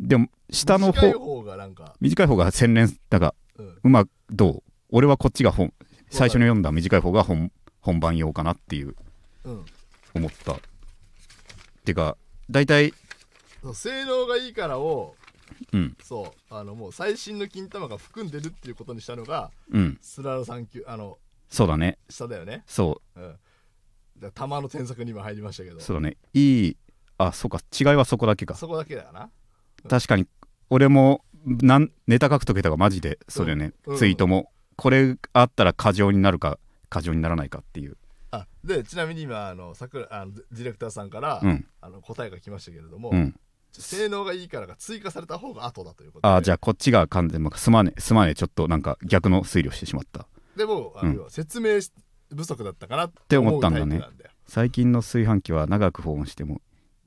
[0.00, 0.06] う。
[0.06, 1.06] でもう下の方。
[1.06, 4.62] 短い方がなんか、短い方が洗練だがうん、うまくどう？
[4.90, 5.72] 俺はこっちが本。
[6.10, 7.50] 最初に読んだ短い方が本
[7.84, 8.96] 本番用かなっていう
[9.44, 9.64] うん、
[10.14, 10.56] 思った。
[11.84, 12.16] てか
[12.50, 12.94] 大体
[13.74, 15.14] 性能がいいからを
[15.70, 15.96] うん。
[16.02, 19.98] そうあのもう最新の金玉が含んでるっていうことにしたのがうん。
[20.00, 21.18] スラロ3級あの
[21.50, 21.98] そうだね。
[22.08, 22.64] 下だよね。
[22.66, 23.20] そう。
[23.20, 23.34] ん。
[24.18, 25.76] だ玉の添削にも入りましたけど。
[25.76, 26.16] うそうだね。
[26.32, 26.76] いい
[27.18, 27.60] あそうか。
[27.78, 28.54] 違いはそこだけか。
[28.54, 29.28] そこだけだよな。
[29.90, 30.26] 確かに
[30.70, 33.96] 俺もなんネタ書くときとかマジでそうだよね、うん。
[33.98, 34.50] ツイートも。
[34.76, 36.58] これあったら過剰になるか
[36.94, 37.96] 過剰にならないかっていう。
[38.30, 41.66] あでちなみに今あの桜あのディレクターさんから、うん。
[41.80, 43.34] あの答えが来ましたけれども、うん。
[43.72, 46.32] 性能がいいからが追加された方が後だということで。
[46.32, 50.28] あじゃあこっちが完全にすまねえすまねえちょっとなんか逆の推理をしてしまった。
[50.56, 51.90] でもあの、う説明し
[52.32, 54.00] 不足だったかなってて思ったんだね。
[54.46, 56.60] 最近の炊飯器は長く保温しても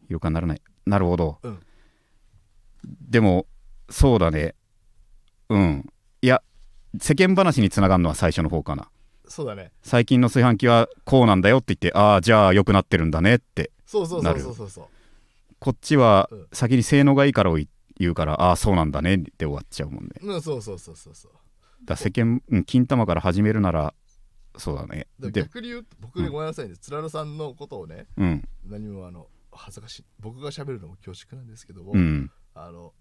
[0.09, 0.61] よくならない。
[0.85, 1.59] なるほど、うん。
[2.83, 3.45] でも
[3.89, 4.53] そうだね。
[5.47, 5.89] うん。
[6.21, 6.43] いや
[6.99, 8.89] 世間話につながるのは最初の方かな
[9.27, 9.71] そうだね。
[9.83, 14.69] 最近の炊飯器はこうなんだよって言ってああじゃあ良くなってるんだねってそうそうそうそうそう。
[14.69, 14.85] そう
[15.59, 16.47] こっちはうん。
[16.53, 17.67] 先に性能がいいからを言
[17.99, 20.11] 言うからああそうなんだねって終わっちゃうもんね。
[20.21, 21.31] うんそうそうそうそうそう。
[21.85, 23.93] だ世間、うん、金玉から始めるなら
[24.57, 25.07] そうだね。
[25.19, 26.75] でで逆に言うと僕ねごめんなさいね。
[26.77, 28.47] つららさんのことをねうん。
[28.65, 32.31] 何もあの恥ずかしい僕が喋るのも恐縮なんですけども、うん。
[32.53, 32.91] あの、うん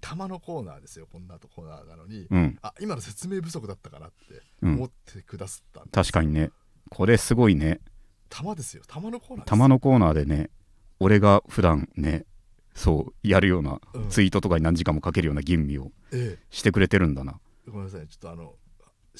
[0.00, 2.58] 玉のコーナーですよこんなとコーナーなのに、うん。
[2.62, 4.74] あ今の説明不足だったかなってうん。
[4.74, 5.92] 思ってくださったんです。
[5.92, 6.50] 確かにね。
[6.90, 7.80] これすごいね。
[8.28, 8.82] 玉ですよ。
[8.86, 10.50] 玉のコーナー玉のコーナーでね
[10.98, 12.24] 俺が普段ね
[12.74, 14.08] そうやるようなうん。
[14.08, 17.38] ツイートとかに何時間もかけるような吟味をえしてくれてるんだな。
[17.66, 18.54] えごめんなさいちょっとあの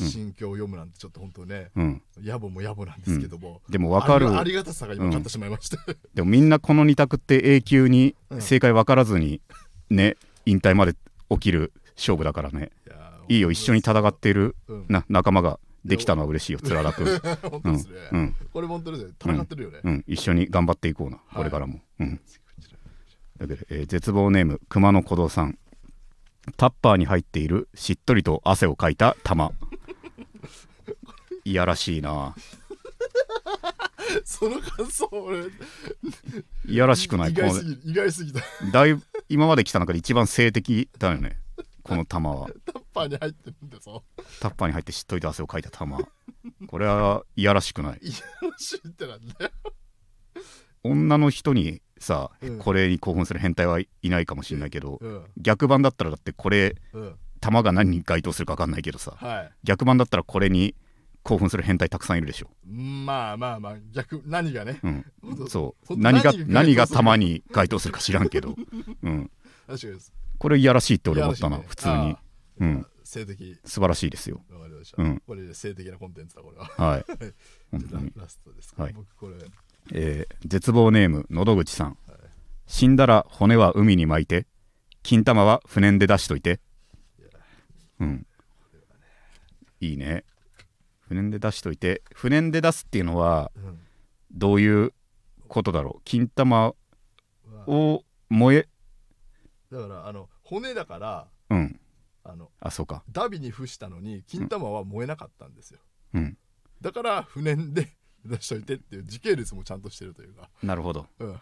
[0.01, 0.07] うん。
[0.07, 2.03] 心境を読むなんてちょっと本当ねうん。
[2.23, 4.39] 野暮も野暮なんですけども、でも分かる。
[4.39, 5.77] ありがたさが今勝ってしまいまして、
[6.15, 9.41] でもみんなこの2択って永久にうん正解分からずに
[9.89, 10.94] ね引退まで
[11.30, 12.70] 起きる勝負だからね。
[12.86, 14.86] いやいいよ一緒に戦っているうん。
[14.88, 17.03] な仲間ができたのは嬉しいよつららく。
[17.05, 17.09] ん
[18.12, 18.36] うん。
[18.53, 19.12] これ本当ですね。
[19.20, 21.36] 戦ってるよね、うん一緒に頑張っていこうなはい。
[21.36, 21.80] これからも。
[22.01, 22.20] うん。
[23.38, 25.59] だけど、えー絶望ネーム熊野古道さん。
[26.57, 29.53] タッパーに入っているしっとりと汗をかいた玉。
[31.44, 32.34] いやらしいな。
[34.24, 35.47] その感想俺
[36.66, 37.32] いやらしくない。
[37.32, 38.40] 意外すぎる意外すぎた。
[38.72, 41.39] だいぶ今まで来た中で一番性的だよね。
[41.83, 42.49] この玉は。
[42.64, 44.03] タッパーに入ってるんだぞ。
[44.41, 45.99] タッパーに入ってしっとりと汗をかいた玉。
[46.66, 47.99] これはいやらしくない。
[48.03, 48.12] いや
[48.43, 49.51] らしいってなんだよ。
[50.83, 52.59] 女の人にさ、うん。
[52.59, 55.24] これに興奮する変態はいないかもしれないけど、うん。
[55.37, 57.16] 逆版だったらだってこれうん。
[57.41, 59.53] 玉が何に該当するか分かんないけどさはい。
[59.62, 60.74] 逆版だったらこれに
[61.27, 64.79] 興奮する変態たくさんいるでしょ、まあまあまあ逆何がね。
[64.85, 65.05] うん。
[65.49, 65.97] そう。
[65.97, 68.55] 何が何が何が該当する玉に該当するか知らんけど、
[69.03, 69.31] うん、
[69.66, 70.01] 確かに
[70.39, 71.64] これいやらしいって俺思ったな、ね。
[71.66, 72.16] 普通に。
[72.61, 72.87] うん。
[73.03, 73.59] 性的。
[73.64, 74.41] 素晴らしいですよ。
[74.51, 75.22] わかりました、うん。
[75.27, 76.66] これで性的なコンテンツだこれは。
[76.77, 77.05] はい。
[77.72, 78.93] 本当に、ラストですか、はい。
[78.93, 79.35] 僕これ。
[79.93, 81.99] えー絶望ネームのど口さん、
[82.66, 84.47] 死んだら骨は海に巻いて
[85.03, 86.61] 金玉は船で出しといて。
[87.99, 88.27] うん。
[89.81, 90.24] いいね
[91.09, 93.79] 船で出しといて船で出すっていうのはうん。
[94.33, 94.93] どういう
[95.49, 96.03] ことだろう？
[96.05, 96.75] 金玉は
[97.67, 98.69] を燃え？
[99.71, 101.81] だからあの骨だからうん。
[102.25, 103.05] あのあそうか。
[103.13, 105.79] ダビに付したのに金玉は燃えなかったんですよ、
[106.15, 106.37] うん。
[106.81, 107.89] だから船で
[108.27, 111.07] 出しといてっていう時系列もちゃんとしてるというか、なるほど。
[111.18, 111.41] うん、 面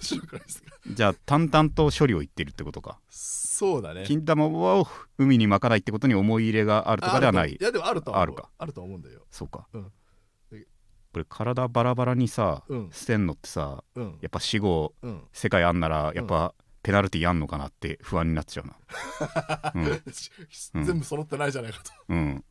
[0.00, 0.76] 白くないですか？
[0.88, 2.98] じゃあ淡々と処理を言ってるってことか。
[3.08, 4.04] そうだね。
[4.06, 4.86] 金玉を
[5.18, 7.52] 海に巻かないってことに思い入れがあるとかではない。
[7.52, 8.22] いやでもあるとは思う。
[8.22, 8.50] あるか。
[8.58, 9.26] あると思うんだよ。
[9.30, 9.92] そうか、うん。
[11.12, 12.90] これ体バラバラにさ、うん。
[12.92, 14.18] 捨てんのってさうん。
[14.20, 15.24] やっぱ死後うん。
[15.32, 19.72] 世界あんならやっぱペナルティーあんのかなって不安になっちゃうな。
[19.74, 20.02] うん。
[20.86, 22.44] 全部揃ってないじゃないかと、うん。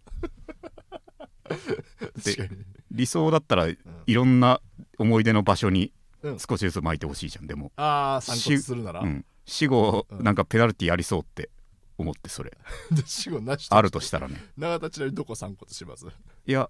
[2.22, 3.78] で確かに理想だったらい
[4.14, 4.62] ろんな
[4.98, 6.38] 思い出の場所にうん。
[6.40, 10.24] 少しずつ巻いてほしいじゃんでも、ああ散骨するなら、うん、死後うん。
[10.24, 11.50] なんかペナルティーありそうって
[11.98, 12.52] 思ってそれ。
[12.92, 14.36] で死後なしあるとしたらね。
[14.58, 16.06] 永田ちなみにどこ散骨します？
[16.46, 16.70] いや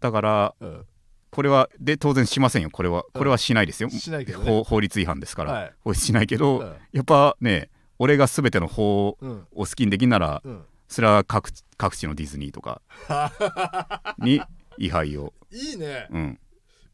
[0.00, 0.86] だからうん。
[1.32, 2.70] これはで当然しませんよ。
[2.70, 4.44] これはこれはしないですよ、しないけどね。
[4.44, 5.72] 法法律違反ですから、はい。
[5.80, 6.74] 法律しないけど、うん。
[6.92, 9.46] やっぱね俺が全ての法をうん。
[9.52, 10.64] 好きにできんなら、うん。
[10.88, 12.82] それは各地各地のディズニーとか
[14.18, 14.40] に
[14.80, 16.08] 位牌を、いいね。
[16.10, 16.38] うん、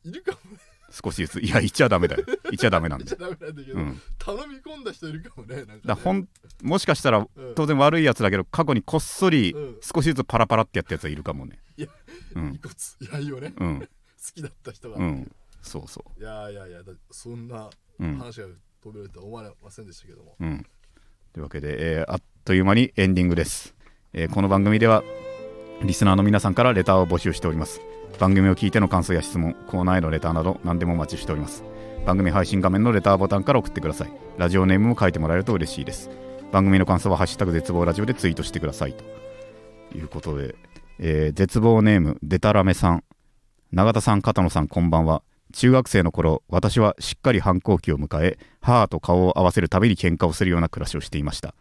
[0.04, 0.58] いるかもね。
[0.90, 1.40] 少しずつ。
[1.40, 2.24] いや言っちゃダメだよ。
[2.26, 3.04] 言っちゃダメなんで。
[3.04, 4.00] 言っちゃダメなんだけど、うん。
[4.18, 5.80] 頼み込んだ人いるかもねね。
[5.84, 6.28] だほん
[6.62, 7.54] もしかしたらうん。
[7.54, 9.76] 当然悪いやつだけど過去にこっそりうん。
[9.82, 11.58] 少しずつパラパラってやったやつはいるかもね。
[11.76, 11.88] いや
[12.34, 12.54] うん。
[12.54, 13.88] 遺骨いやいいよね、好うん。
[14.34, 15.30] きだった人が、うん。
[15.60, 17.68] そうそいやいやいやだそんな
[17.98, 18.46] 話が
[18.80, 20.66] 飛べるとは思われませんでしたけども、うん。
[21.32, 23.74] というわけで、えーあっという間にエンディングです、
[24.12, 25.02] えーこの番組では
[25.82, 27.80] リスナーの皆さんからレターを募集しております。
[28.18, 31.64] 番組を聞いての感想や質問コーナーへのレターなど何でもお待ちしております。
[32.06, 34.12] 番組配信画面のレターボタンから送ってください。
[34.38, 36.10] ラジオネームも書いてもらえると嬉しいです。
[36.50, 39.04] 番組の感想は「ハッシュタグ絶望ラジオ」でツイートしてくださいと。
[39.96, 40.54] いうことで、
[40.98, 43.04] えー絶望ネームデタラメさん。
[43.72, 45.22] 永田さん片野さんこんばんは。
[45.52, 51.54] 中学生の頃私はしっかり反抗期を迎え母と顔を合わせるたびに喧嘩をするような暮らしをしていました。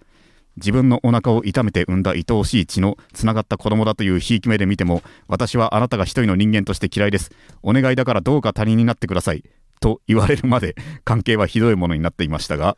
[0.57, 7.31] 自分のお腹を痛めて産んだ愛おしい血のつながった子供だというひいき目で見ても私はあなたが一人の人間として嫌いです。
[7.61, 9.43] お願いだからどうか他人になってください。
[9.81, 12.77] と言われるまで関係はひどいものになっていましたが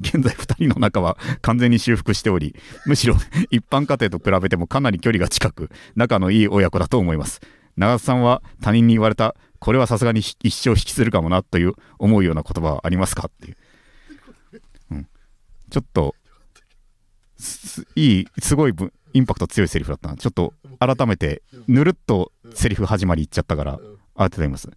[0.00, 2.56] 現在2人の仲は完全に修復しており
[2.86, 3.14] むしろ
[3.50, 7.40] 一般家庭と比べてもかなり距離が近く仲のいい親子だと思います。
[7.76, 13.28] 長田さんは他人に言われたこれはさすがに一生引きするかもなという思うような言葉はありますか？
[13.28, 13.56] っていう、
[14.90, 15.08] うん、
[15.70, 16.16] ちょっと
[17.96, 20.16] いいすごいぶインパクト強いセリフだったな。
[20.16, 24.70] ちょっと改めてぬるっとセリフ始まり言っちゃったからありがとうございます、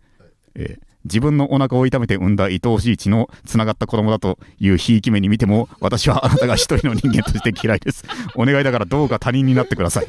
[0.56, 8.04] えー自分のお腹を痛めて産んだ愛おしい血のつながった子供だというひいき目に見ても私はあなたが一人の人間として嫌いです。
[8.36, 10.08] お願いだからどうか他人になってください。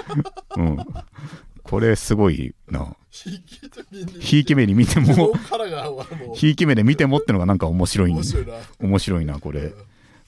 [0.56, 0.78] うん。
[1.62, 2.96] これすごいな。
[3.10, 5.34] ひいき目に見ても。
[6.34, 8.54] ひいき目で見てもってのがなんか面白い面白いな。
[8.80, 9.74] 面白いなこれ。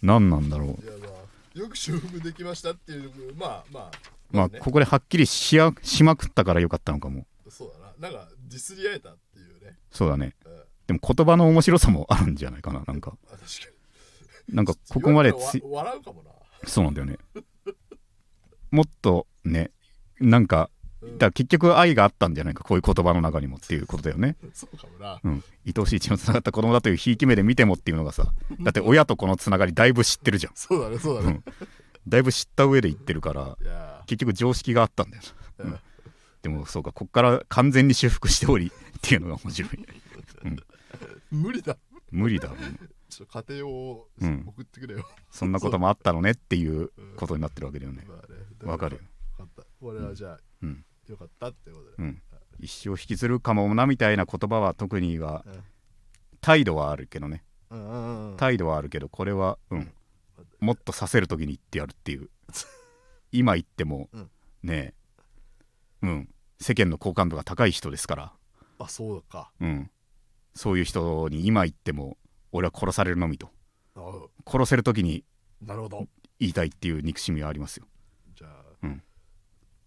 [0.03, 1.00] 何なんだろう
[1.61, 3.91] よく修復できましたっていうまあまあね。
[4.33, 7.27] まあここではっきりしやしまくったからよかったのかも。
[7.51, 7.93] そうだな。
[7.99, 9.77] なんかディスり合えたっていうね。
[9.91, 10.35] そうだね。
[10.47, 10.53] うん。
[10.87, 13.15] でも言葉の面白さもあるんじゃないかななんか。
[13.27, 13.47] あ確か
[14.49, 16.31] なんかにここまでつ笑うかもな。
[16.67, 17.19] そうなんだよね。
[18.71, 19.71] もっとね
[20.19, 20.80] なんかうん
[21.19, 24.37] だ結局愛があったんじゃないかこういう言葉の中にもっていうことだよね。
[24.53, 25.21] そうかもな。
[25.23, 25.45] うん。
[25.67, 30.53] 愛おしい血のつながった子供だというひいき目で見てもっていうのがさだって親と子のつながりだいぶ知ってるじゃん。
[30.55, 31.43] そうだねそうだね。
[31.47, 31.55] うん。
[32.09, 33.57] だいぶ知った上で言ってるから
[34.07, 35.23] 結局常識があったんだよ
[35.59, 35.71] な、うん。
[35.73, 35.79] うん。
[36.43, 38.71] でもそうかこっから完全に修復しておりっ
[39.01, 39.71] ていうのが面白い。
[41.31, 41.77] 無理だ。
[42.11, 42.49] 無理だ。
[42.49, 42.59] もん
[43.09, 44.45] ちょっと家庭をうん。
[44.47, 45.07] 送ってくれよ。
[45.31, 48.05] そんなこともあったのねっていうことになってるわけだよね。
[48.09, 48.17] まあ
[48.67, 49.03] ねわかるよ。
[49.37, 49.69] 分かった。
[49.81, 51.91] 俺はじゃあうんよかったってことで。
[51.99, 52.23] うん。
[52.61, 55.65] 一生引きずるかもなみたいな言葉は特にはうん。
[56.41, 57.45] 態度はあるけどね。
[57.71, 58.37] うんうんうん。
[58.37, 59.93] 態度はあるけどこれはうん。
[60.61, 62.31] もっとさせる時に言ってやるっていう。
[63.33, 64.31] 今言ってもうん。
[64.63, 64.95] ね
[66.03, 66.35] えうん。
[66.61, 68.33] 世間の好感度が高い人ですから。
[68.79, 69.51] あそうか。
[69.61, 69.91] うん。
[70.55, 72.19] そういう人に今言っても
[72.53, 73.51] 俺は殺されるのみと。
[73.97, 74.01] あ。
[74.47, 75.25] 殺せる時に
[75.61, 76.09] なるほど。
[76.39, 77.87] 言いたいっていう憎しみはありますよ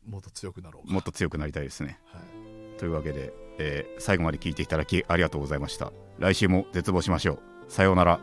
[0.08, 0.93] もっと強くなろうか。
[0.93, 1.99] もっと強くなりたいですね。
[2.06, 2.80] はい。
[2.80, 5.91] というわけで、えー最後まで聞いていただきありがとうございました。
[6.20, 7.39] 来週も絶望しましょう。
[7.72, 8.20] さようなら